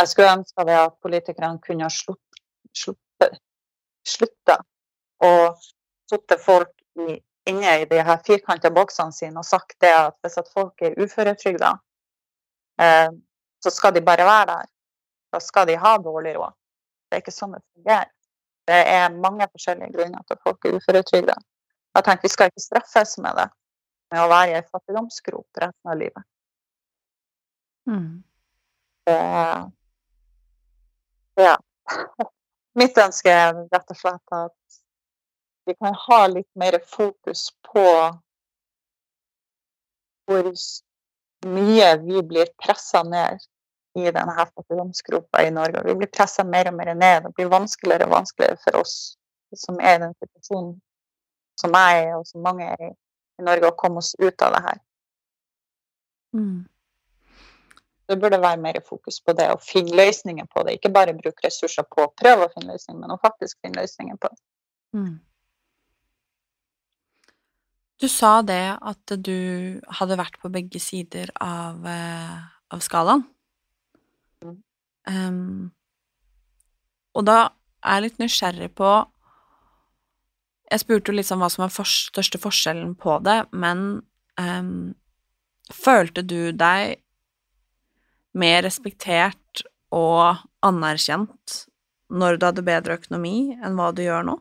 jeg 0.00 0.10
skulle 0.10 0.34
ønske 0.36 0.66
det 0.68 0.76
at 0.76 0.96
politikerne 1.00 1.62
kunne 1.64 1.88
slutte, 1.94 3.30
slutte 4.04 4.58
å 5.24 5.30
sitte 6.10 6.36
folk 6.42 6.74
inne 7.46 7.72
i 7.80 7.86
de 7.88 8.02
her 8.04 8.20
firkanta 8.26 8.72
boksene 8.74 9.14
sine 9.14 9.40
og 9.40 9.48
sagt 9.48 9.78
det 9.80 9.94
at 9.94 10.18
hvis 10.20 10.36
at 10.42 10.50
folk 10.52 10.82
er 10.84 10.98
uføretrygda, 11.00 11.70
eh, 12.82 13.08
så 13.64 13.72
skal 13.72 13.94
de 13.96 14.04
bare 14.04 14.26
være 14.28 14.50
der. 14.52 14.68
Da 15.32 15.40
skal 15.40 15.70
de 15.70 15.78
ha 15.80 15.96
dårlig 16.02 16.36
råd. 16.36 16.52
Det 17.08 17.16
er 17.16 17.24
ikke 17.24 17.34
sånn 17.38 17.56
det 17.56 17.62
fungerer. 17.72 18.10
Det 18.66 18.78
er 18.98 19.14
mange 19.14 19.46
forskjellige 19.52 19.92
grunner 19.94 20.22
til 20.26 20.36
at 20.36 20.42
folk 20.42 20.64
er 20.64 20.78
uføretrygda. 20.78 21.36
Jeg 21.96 22.04
tenker 22.04 22.26
vi 22.26 22.32
skal 22.32 22.50
ikke 22.50 22.64
straffes 22.64 23.18
med 23.22 23.38
det, 23.38 23.46
med 24.12 24.22
å 24.22 24.30
være 24.32 24.52
i 24.52 24.56
en 24.58 24.70
fattigdomsgrop 24.72 25.62
resten 25.62 25.92
av 25.92 26.00
livet. 26.00 26.26
Mm. 27.86 28.24
Det, 29.06 29.18
ja. 31.46 31.54
Mitt 32.80 32.98
ønske 33.00 33.32
er 33.32 33.54
rett 33.72 33.94
og 33.94 33.96
slett 33.96 34.36
at 34.36 34.80
vi 35.66 35.74
kan 35.78 35.94
ha 36.06 36.20
litt 36.30 36.50
mer 36.58 36.76
fokus 36.86 37.48
på 37.66 37.86
hvor 40.26 40.50
mye 41.46 41.88
vi 42.02 42.22
blir 42.26 42.50
pressa 42.60 43.02
ned 43.06 43.40
i 43.96 44.10
denne 44.12 44.34
fattigdomsgropa 44.36 45.42
i 45.46 45.52
Norge. 45.54 45.82
Vi 45.86 45.94
blir 46.02 46.12
pressa 46.12 46.44
mer 46.44 46.68
og 46.70 46.76
mer 46.76 46.92
ned. 46.94 47.26
Det 47.26 47.34
blir 47.38 47.52
vanskeligere 47.52 48.08
og 48.08 48.16
vanskeligere 48.18 48.60
for 48.64 48.82
oss 48.82 48.96
som 49.56 49.78
er 49.80 49.96
i 49.96 50.02
den 50.04 50.14
situasjonen 50.20 50.74
som 51.56 51.76
jeg 51.76 52.00
er, 52.04 52.14
og 52.18 52.26
som 52.28 52.42
mange 52.44 52.66
er 52.68 52.88
i, 52.90 52.94
i 53.40 53.44
Norge, 53.46 53.70
å 53.70 53.76
komme 53.78 54.02
oss 54.02 54.12
ut 54.20 54.42
av 54.44 54.56
det 54.56 54.62
her. 54.66 54.80
Mm. 56.36 56.66
Det 58.06 58.18
burde 58.22 58.42
være 58.42 58.60
mer 58.62 58.80
fokus 58.86 59.18
på 59.24 59.34
det, 59.38 59.48
å 59.50 59.62
finne 59.62 59.96
løsninger 59.96 60.46
på 60.52 60.66
det. 60.66 60.76
Ikke 60.76 60.92
bare 60.94 61.16
bruke 61.16 61.46
ressurser 61.46 61.86
på 61.90 62.04
å 62.04 62.12
prøve 62.12 62.46
å 62.46 62.52
finne 62.52 62.74
løsninger, 62.74 63.00
men 63.00 63.14
å 63.14 63.22
faktisk 63.22 63.58
finne 63.64 63.82
løsninger 63.82 64.20
på 64.20 64.30
det. 64.34 64.42
Mm. 64.96 65.14
Du 67.96 68.08
sa 68.12 68.42
det 68.44 68.76
at 68.76 69.16
du 69.24 69.80
hadde 69.98 70.20
vært 70.20 70.36
på 70.42 70.52
begge 70.52 70.80
sider 70.82 71.32
av, 71.40 71.80
eh, 71.88 72.36
av 72.76 72.84
skalaen. 72.84 73.24
Um, 75.06 75.70
og 77.16 77.26
da 77.28 77.36
er 77.86 78.00
jeg 78.00 78.04
litt 78.06 78.22
nysgjerrig 78.22 78.72
på 78.74 78.88
Jeg 80.72 80.82
spurte 80.82 81.12
jo 81.12 81.16
liksom 81.20 81.38
hva 81.38 81.48
som 81.52 81.62
er 81.62 81.70
for, 81.70 81.86
største 81.86 82.40
forskjellen 82.42 82.96
på 82.98 83.20
det, 83.22 83.36
men 83.54 84.02
um, 84.34 84.96
følte 85.70 86.24
du 86.26 86.50
deg 86.50 86.98
mer 88.36 88.64
respektert 88.66 89.62
og 89.94 90.42
anerkjent 90.66 91.60
når 92.10 92.36
du 92.36 92.48
hadde 92.48 92.66
bedre 92.66 92.98
økonomi 92.98 93.54
enn 93.54 93.78
hva 93.78 93.92
du 93.94 94.02
gjør 94.02 94.26
nå? 94.26 94.36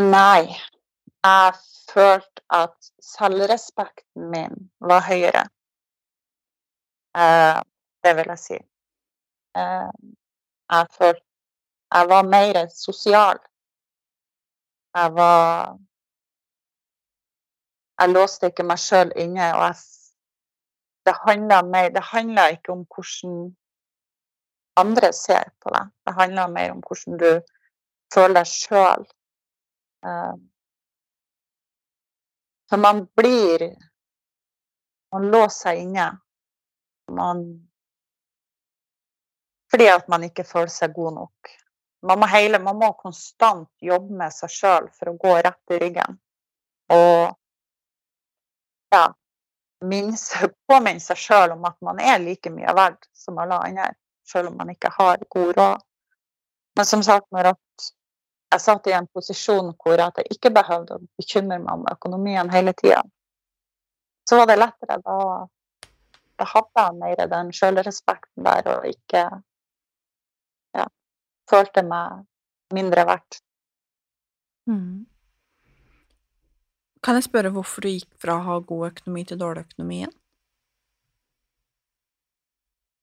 Nei. 0.00 0.48
Jeg 1.24 1.52
følte 1.92 2.42
at 2.50 2.76
selvrespekten 3.04 4.30
min 4.32 4.70
var 4.80 5.02
høyere. 5.08 5.42
Eh, 7.16 7.62
Det 8.04 8.16
vil 8.16 8.24
jeg 8.32 8.38
si. 8.38 8.54
Eh, 9.60 9.92
jeg 10.70 10.86
følte 10.98 11.26
Jeg 11.92 12.08
var 12.08 12.22
mer 12.22 12.68
sosial. 12.68 13.38
Jeg 14.94 15.14
var 15.14 15.78
Jeg 18.00 18.08
låste 18.08 18.46
ikke 18.46 18.62
meg 18.64 18.78
sjøl 18.78 19.12
inne, 19.16 19.54
og 19.56 19.62
jeg 19.66 19.74
Det 21.06 21.14
handla 21.26 21.62
mer 21.62 21.88
Det 21.88 22.02
handla 22.02 22.48
ikke 22.48 22.72
om 22.72 22.86
hvordan 22.86 23.56
andre 24.76 25.12
ser 25.12 25.50
på 25.60 25.70
deg. 25.74 25.86
Det 26.06 26.14
handla 26.14 26.46
mer 26.46 26.70
om 26.70 26.80
hvordan 26.80 27.18
du 27.18 27.42
føler 28.14 28.34
deg 28.34 28.46
sjøl. 28.46 29.04
For 32.70 32.78
man 32.78 33.06
blir 33.16 33.76
Man 35.10 35.26
låser 35.30 35.58
seg 35.58 35.78
inne. 35.82 36.04
Man 37.10 37.40
Fordi 39.70 39.88
at 39.90 40.06
man 40.08 40.22
ikke 40.26 40.44
føler 40.46 40.70
seg 40.70 40.94
god 40.94 41.16
nok. 41.16 41.50
Man 42.06 42.20
må, 42.22 42.26
hele, 42.30 42.58
man 42.62 42.78
må 42.78 42.92
konstant 42.98 43.68
jobbe 43.82 44.14
med 44.22 44.32
seg 44.32 44.50
sjøl 44.54 44.86
for 44.94 45.10
å 45.10 45.18
gå 45.18 45.34
rett 45.42 45.74
i 45.74 45.78
ryggen. 45.82 46.16
Og 46.94 47.34
ja 48.94 49.04
minne, 49.80 50.16
Påminne 50.68 51.02
seg 51.02 51.18
sjøl 51.20 51.54
om 51.56 51.64
at 51.68 51.78
man 51.84 52.00
er 52.02 52.20
like 52.22 52.52
mye 52.52 52.74
verdt 52.76 53.08
som 53.16 53.38
alle 53.42 53.58
andre, 53.66 53.92
sjøl 54.28 54.50
om 54.50 54.58
man 54.60 54.72
ikke 54.74 54.92
har 54.96 55.22
god 55.34 55.54
råd. 55.58 55.86
Men 56.78 56.86
som 56.86 57.02
sagt, 57.02 57.26
når 57.34 57.52
jeg 58.50 58.62
satt 58.62 58.88
i 58.90 58.94
en 58.96 59.06
posisjon 59.14 59.72
hvor 59.78 60.00
jeg 60.00 60.26
ikke 60.34 60.52
behøvde 60.54 60.96
å 60.96 61.04
bekymre 61.20 61.60
meg 61.62 61.70
om 61.72 61.86
økonomien 61.90 62.50
hele 62.50 62.74
tida, 62.78 63.02
så 64.28 64.40
var 64.40 64.50
det 64.50 64.58
lettere. 64.58 64.98
Da, 65.04 65.18
da 66.40 66.48
hadde 66.54 66.84
jeg 66.86 66.98
mer 66.98 67.22
den 67.30 67.52
sjølrespekten 67.54 68.46
der 68.46 68.72
og 68.74 68.88
ikke 68.90 69.22
ja, 70.78 70.88
følte 71.50 71.86
meg 71.86 72.26
mindre 72.74 73.06
verdt. 73.06 73.40
Mm. 74.70 75.06
Kan 77.00 77.16
jeg 77.16 77.26
spørre 77.30 77.52
hvorfor 77.54 77.86
du 77.86 77.90
gikk 77.90 78.10
fra 78.20 78.36
å 78.36 78.44
ha 78.44 78.58
god 78.60 78.90
økonomi 78.90 79.24
til 79.28 79.38
dårlig 79.40 79.64
økonomi 79.68 80.02
igjen? 80.02 80.16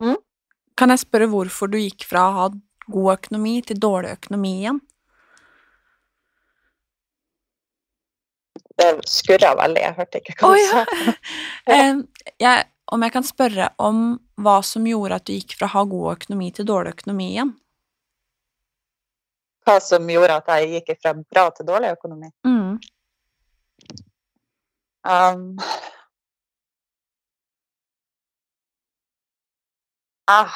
Mm? 0.03 0.19
Kan 0.77 0.93
jeg 0.93 1.01
spørre 1.01 1.31
hvorfor 1.31 1.71
du 1.71 1.79
gikk 1.81 2.05
fra 2.05 2.27
å 2.27 2.36
ha 2.36 2.45
god 2.86 3.10
økonomi 3.15 3.55
til 3.65 3.79
dårlig 3.81 4.13
økonomi 4.19 4.53
igjen? 4.60 4.83
Det 8.77 8.89
skurra 9.09 9.53
veldig, 9.57 9.81
jeg 9.81 9.97
hørte 9.97 10.19
ikke 10.21 10.35
hva 10.37 10.49
du 10.53 10.59
ja! 10.61 10.81
sa. 12.41 12.57
Om 12.87 13.03
jeg 13.03 13.11
kan 13.11 13.25
spørre 13.27 13.65
om 13.83 14.03
hva 14.39 14.59
som 14.63 14.85
gjorde 14.87 15.17
at 15.19 15.25
du 15.27 15.33
gikk 15.33 15.57
fra 15.59 15.67
å 15.67 15.73
ha 15.73 15.81
god 15.91 16.11
økonomi 16.13 16.53
til 16.55 16.67
dårlig 16.69 16.93
økonomi 16.95 17.25
igjen? 17.33 17.49
Hva 19.67 19.75
som 19.83 20.07
gjorde 20.07 20.37
at 20.39 20.51
jeg 20.53 20.69
gikk 20.77 21.01
fra 21.01 21.11
bra 21.19 21.49
til 21.51 21.67
dårlig 21.67 21.89
økonomi. 21.97 22.31
Mm. 22.47 22.77
Um, 25.07 25.43
jeg 30.31 30.47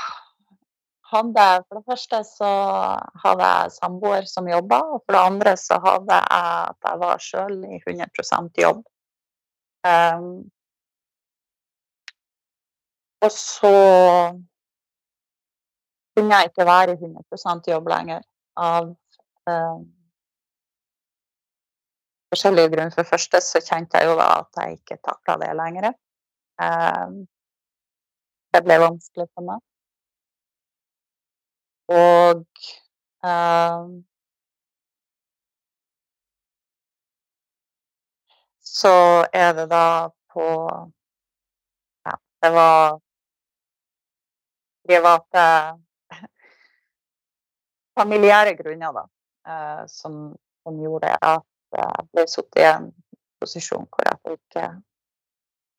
hadde 1.11 1.45
For 1.67 1.77
det 1.77 1.85
første 1.89 2.21
så 2.27 2.51
hadde 3.23 3.49
jeg 3.51 3.75
samboer 3.75 4.27
som 4.29 4.49
jobba, 4.49 4.79
og 4.93 5.03
for 5.03 5.15
det 5.15 5.23
andre 5.31 5.53
så 5.59 5.79
hadde 5.83 6.17
jeg 6.17 6.71
at 6.71 6.89
jeg 6.89 7.01
var 7.03 7.23
sjøl 7.27 7.57
i 7.67 7.79
100 7.79 8.61
jobb. 8.63 8.83
Um, 9.91 10.51
og 13.21 13.31
så 13.31 13.73
kunne 16.15 16.37
jeg 16.37 16.51
ikke 16.51 16.65
være 16.65 16.93
i 16.93 16.99
100 16.99 17.71
jobb 17.71 17.87
lenger 17.87 18.21
av 18.57 18.91
um, 19.49 19.83
forskjellige 22.31 22.71
grunner. 22.75 22.93
For 22.93 23.03
det 23.03 23.11
første 23.11 23.41
så 23.45 23.61
kjente 23.65 23.99
jeg 23.99 24.09
jo 24.11 24.15
da 24.19 24.29
at 24.39 24.61
jeg 24.63 24.79
ikke 24.79 25.01
takla 25.03 25.37
det 25.43 25.51
lenger. 25.59 25.91
Um, 26.61 27.19
det 28.53 28.63
ble 28.65 28.79
vanskelig 28.83 29.27
for 29.33 29.47
meg. 29.47 29.61
Og 31.91 32.45
eh, 33.27 33.87
så 38.61 38.95
er 39.33 39.53
det 39.53 39.67
da 39.71 39.85
på 40.33 40.47
Ja, 42.05 42.15
det 42.41 42.51
var 42.55 42.99
private 44.87 45.43
familiære 47.99 48.55
grunner, 48.63 48.91
da, 48.91 49.03
eh, 49.51 49.83
som, 49.87 50.35
som 50.63 50.79
gjorde 50.81 51.11
at 51.21 51.45
jeg 51.71 52.07
ble 52.13 52.25
satt 52.27 52.57
i 52.59 52.65
en 52.67 52.87
posisjon 53.41 53.85
hvor 53.91 54.07
jeg 54.07 54.37
ikke 54.39 54.65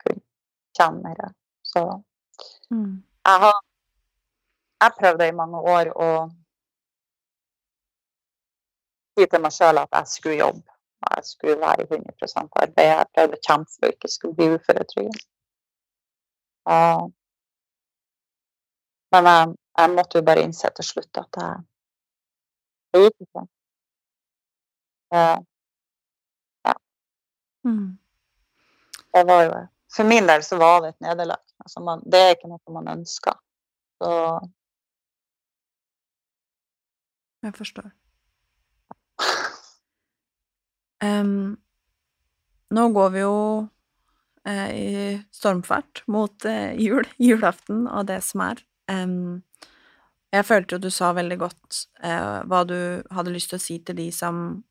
kunne 0.04 0.22
tjene 0.78 1.02
mer. 1.08 1.32
Så 1.62 1.84
Mm. 2.72 3.04
jeg 3.26 3.38
har 3.40 3.58
Jeg 4.82 4.94
prøvde 4.98 5.28
i 5.28 5.34
mange 5.38 5.58
år 5.74 5.90
å 5.94 6.10
si 9.14 9.26
til 9.30 9.42
meg 9.44 9.54
sjøl 9.54 9.78
at 9.82 9.98
jeg 9.98 10.12
skulle 10.14 10.38
jobbe. 10.40 10.78
Og 11.02 11.16
jeg 11.16 11.26
skulle 11.28 11.58
være 11.60 11.84
i 11.84 11.88
100 11.90 12.46
arbeid. 12.62 12.86
Jeg 12.88 13.10
prøvde 13.14 13.38
å 13.38 13.44
kjempe 13.46 13.76
for 13.76 13.94
ikke 13.94 14.10
skulle 14.10 14.38
bli 14.38 14.48
uføretrygdet. 14.56 15.26
Uh, 16.66 17.04
men 19.12 19.28
jeg, 19.30 19.54
jeg 19.78 19.94
måtte 19.96 20.18
jo 20.18 20.26
bare 20.26 20.46
innse 20.46 20.70
til 20.76 20.86
slutt 20.86 21.22
at 21.22 21.38
jeg 21.42 21.62
det 22.92 23.00
gikk 23.00 23.24
ikke. 23.24 23.42
Ja. 25.12 26.74
Mm. 27.64 27.98
det 29.14 29.22
var 29.28 29.42
jo 29.44 29.52
For 29.96 30.04
min 30.08 30.26
del 30.26 30.42
så 30.42 30.56
var 30.58 30.80
det 30.80 30.88
et 30.88 31.00
nederlag. 31.00 31.40
Altså 31.64 31.96
det 32.12 32.20
er 32.20 32.34
ikke 32.34 32.50
noe 32.50 32.74
man 32.74 32.88
ønsker. 32.98 33.36
Så 34.00 34.10
Jeg 37.42 37.54
forstår. 37.58 37.90
Um, 41.02 41.56
nå 42.70 42.88
går 42.94 43.08
vi 43.10 43.22
jo 43.24 43.36
uh, 44.46 44.70
i 44.70 45.16
stormfart 45.34 46.04
mot 46.06 46.46
uh, 46.46 46.70
jul, 46.78 47.08
julaften 47.28 47.88
og 47.90 48.06
det 48.10 48.20
som 48.26 48.44
er. 48.46 48.62
Um, 48.90 49.42
jeg 50.32 50.46
følte 50.48 50.76
jo 50.76 50.84
du 50.86 50.90
sa 50.94 51.10
veldig 51.16 51.38
godt 51.42 51.80
uh, 52.04 52.40
hva 52.48 52.62
du 52.68 52.76
hadde 53.12 53.34
lyst 53.34 53.50
til 53.52 53.58
å 53.58 53.64
si 53.64 53.80
til 53.82 53.98
de 53.98 54.08
som, 54.14 54.62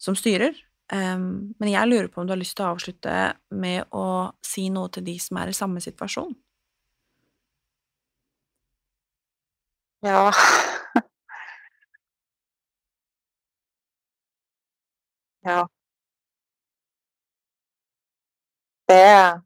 som 0.00 0.16
styrer. 0.18 0.56
Um, 0.92 1.52
men 1.60 1.70
jeg 1.72 1.88
lurer 1.88 2.08
på 2.12 2.22
om 2.22 2.26
du 2.26 2.34
har 2.34 2.40
lyst 2.40 2.56
til 2.56 2.66
å 2.66 2.72
avslutte 2.72 3.18
med 3.52 3.92
å 3.96 4.32
si 4.44 4.66
noe 4.72 4.90
til 4.92 5.04
de 5.06 5.18
som 5.20 5.38
er 5.40 5.52
i 5.52 5.56
samme 5.56 5.84
situasjon. 5.84 6.32
ja. 10.02 10.32
Ja. 15.42 15.66
Det 18.88 19.00
er, 19.00 19.40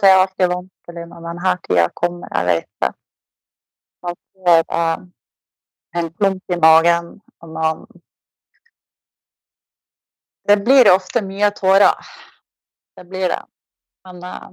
det 0.00 0.08
er 0.10 0.20
alltid 0.22 0.48
vanskelig 0.52 1.04
når 1.10 1.24
denne 1.28 1.52
tida 1.66 1.86
kommer, 1.94 2.28
jeg 2.34 2.46
vet 2.50 2.68
det. 2.84 2.92
Man 4.06 4.16
får 4.16 4.60
eh, 4.80 5.06
en 5.98 6.10
klump 6.18 6.54
i 6.54 6.60
magen, 6.62 7.20
og 7.40 7.48
man 7.48 7.86
Det 10.48 10.56
blir 10.56 10.92
ofte 10.94 11.22
mye 11.26 11.50
tårer. 11.50 12.06
Det 12.96 13.04
blir 13.04 13.28
det. 13.28 13.42
Men 14.04 14.22
eh, 14.22 14.50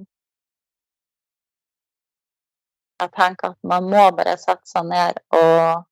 jeg 3.02 3.12
tenker 3.14 3.54
at 3.54 3.70
man 3.74 3.90
må 3.92 4.08
bare 4.18 4.34
sette 4.42 4.66
seg 4.72 4.88
ned 4.90 5.20
og 5.38 5.84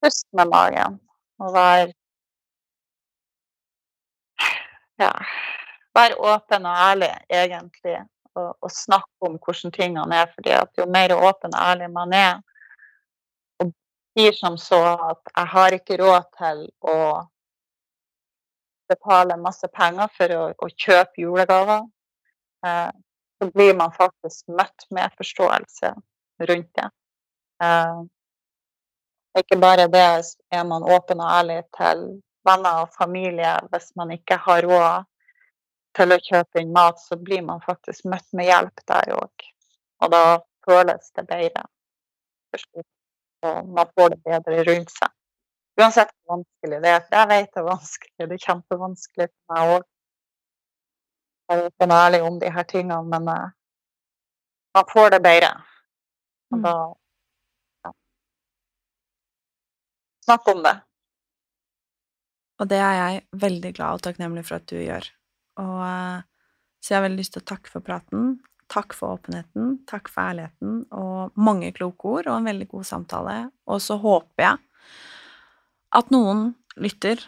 puste 0.00 0.38
med 0.40 0.48
magen. 0.54 0.96
Og 1.44 1.52
være 1.52 1.92
ja, 4.98 5.12
Vær 5.96 6.12
åpen 6.20 6.66
og 6.68 6.76
ærlig, 6.76 7.12
egentlig. 7.32 7.96
Og, 8.36 8.50
og 8.60 8.70
snakke 8.70 9.28
om 9.28 9.38
hvordan 9.40 9.72
tingene 9.72 10.16
er. 10.16 10.26
fordi 10.34 10.52
at 10.52 10.68
jo 10.78 10.84
mer 10.86 11.14
åpen 11.16 11.54
og 11.56 11.62
ærlig 11.70 11.88
man 11.90 12.12
er, 12.12 12.34
og 13.60 13.72
sier 14.12 14.32
som 14.36 14.58
så 14.58 14.80
at 15.10 15.22
'jeg 15.36 15.46
har 15.54 15.70
ikke 15.72 15.96
råd 16.02 16.22
til 16.38 16.58
å 16.82 16.98
betale 18.88 19.36
masse 19.36 19.68
penger 19.68 20.08
for 20.16 20.28
å, 20.40 20.42
å 20.64 20.66
kjøpe 20.68 21.22
julegaver', 21.24 21.88
eh, 22.66 22.90
så 23.38 23.50
blir 23.54 23.74
man 23.74 23.92
faktisk 23.92 24.48
møtt 24.48 24.86
med 24.90 25.16
forståelse 25.16 25.94
rundt 26.48 26.70
det. 26.76 26.90
Eh, 27.62 27.98
ikke 29.38 29.60
bare 29.60 29.88
det 29.88 30.22
er 30.52 30.64
man 30.64 30.82
åpen 30.82 31.20
og 31.20 31.32
ærlig 31.38 31.62
til 31.76 32.22
venner 32.46 32.82
og 32.84 32.94
familie 32.94 33.52
hvis 33.72 33.90
man 33.98 34.12
ikke 34.14 34.38
har 34.46 34.66
råd 34.66 35.06
til 35.96 36.12
å 36.12 36.20
kjøpe 36.20 36.60
inn 36.60 36.74
mat, 36.76 37.00
så 37.00 37.16
blir 37.16 37.42
man 37.44 37.62
faktisk 37.64 38.04
møtt 38.10 38.26
med 38.36 38.50
hjelp 38.50 38.82
der 38.90 39.14
òg. 39.16 39.46
Og 40.04 40.12
da 40.12 40.22
føles 40.66 41.12
det 41.16 41.24
bedre. 41.30 41.64
Og 43.46 43.68
man 43.76 43.88
får 43.96 44.14
det 44.14 44.20
bedre 44.24 44.64
rundt 44.68 44.92
seg. 44.92 45.12
Uansett 45.80 46.12
hvor 46.12 46.38
vanskelig 46.38 46.80
det 46.82 46.92
er. 46.92 47.02
For 47.04 47.18
jeg 47.18 47.30
vet 47.32 47.52
det 47.52 47.60
er 47.60 47.68
vanskelig. 47.68 48.14
Det 48.18 48.36
er 48.36 48.44
kjempevanskelig 48.46 49.28
for 49.28 49.54
meg 49.54 49.74
òg. 49.76 49.86
Jeg 51.46 51.58
er 51.62 51.86
og 51.86 51.92
ærlig 51.94 52.22
om 52.26 52.38
de 52.42 52.50
her 52.50 52.64
tingene, 52.66 53.02
men 53.06 53.28
eh, 53.30 53.50
man 54.74 54.88
får 54.92 55.10
det 55.14 55.22
bedre. 55.22 55.52
Og 56.50 56.58
Mm. 56.58 56.62
da 56.62 56.74
ja. 57.84 57.92
Snakk 60.24 60.48
om 60.48 60.62
det. 60.62 60.85
Og 62.60 62.68
det 62.70 62.78
er 62.80 62.94
jeg 62.96 63.22
veldig 63.42 63.72
glad 63.76 63.98
og 63.98 64.04
takknemlig 64.06 64.46
for 64.48 64.58
at 64.58 64.66
du 64.70 64.78
gjør. 64.80 65.08
Og 65.60 65.80
eh, 65.86 66.24
så 66.80 66.92
jeg 66.92 67.00
har 67.00 67.06
veldig 67.08 67.20
lyst 67.20 67.34
til 67.36 67.42
å 67.44 67.50
takke 67.50 67.72
for 67.72 67.84
praten. 67.84 68.36
Takk 68.72 68.96
for 68.98 69.16
åpenheten, 69.18 69.76
takk 69.86 70.08
for 70.10 70.32
ærligheten 70.32 70.80
og 70.98 71.36
mange 71.38 71.70
kloke 71.76 72.16
ord 72.16 72.28
og 72.30 72.40
en 72.40 72.48
veldig 72.50 72.66
god 72.72 72.88
samtale. 72.88 73.36
Og 73.70 73.82
så 73.82 73.98
håper 74.02 74.42
jeg 74.42 74.60
at 76.00 76.10
noen 76.14 76.48
lytter. 76.82 77.22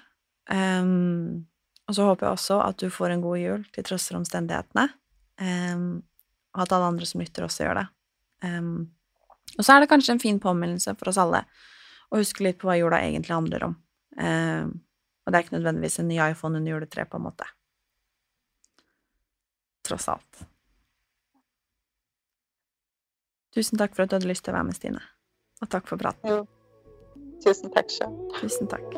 Um, 0.50 1.46
og 1.88 1.96
så 1.96 2.08
håper 2.08 2.26
jeg 2.26 2.38
også 2.38 2.58
at 2.64 2.80
du 2.82 2.88
får 2.92 3.14
en 3.14 3.22
god 3.24 3.38
jul 3.40 3.64
til 3.74 3.86
tross 3.86 4.08
for 4.10 4.18
omstendighetene. 4.18 4.88
Um, 5.38 5.88
og 6.56 6.64
at 6.64 6.74
alle 6.74 6.90
andre 6.90 7.06
som 7.06 7.22
lytter, 7.22 7.46
også 7.46 7.68
gjør 7.68 7.82
det. 7.82 7.86
Um, 8.42 8.88
og 9.56 9.64
så 9.64 9.74
er 9.74 9.82
det 9.82 9.90
kanskje 9.92 10.16
en 10.16 10.22
fin 10.22 10.40
påminnelse 10.42 10.94
for 10.98 11.12
oss 11.12 11.20
alle 11.22 11.44
å 12.08 12.20
huske 12.20 12.44
litt 12.44 12.58
på 12.60 12.68
hva 12.68 12.76
jula 12.78 13.00
egentlig 13.04 13.36
handler 13.36 13.68
om. 13.68 13.74
Ehm, 14.20 14.70
og 15.28 15.32
det 15.32 15.36
er 15.36 15.44
ikke 15.44 15.58
nødvendigvis 15.58 15.98
en 16.00 16.08
ny 16.08 16.16
iPhone 16.24 16.56
under 16.56 16.72
juletreet, 16.72 17.08
på 17.12 17.18
en 17.20 17.26
måte. 17.26 17.44
Tross 19.84 20.08
alt. 20.08 20.46
Tusen 23.52 23.76
takk 23.76 23.92
for 23.92 24.06
at 24.06 24.10
du 24.10 24.16
hadde 24.16 24.30
lyst 24.30 24.46
til 24.46 24.54
å 24.54 24.56
være 24.56 24.70
med, 24.70 24.78
Stine. 24.80 25.04
Og 25.60 25.68
takk 25.68 25.84
for 25.90 26.00
praten. 26.00 26.32
Jo. 26.32 26.46
Tusen 27.44 27.76
takk 27.76 27.92
sjøl. 27.92 28.16
Tusen 28.40 28.72
takk. 28.72 28.88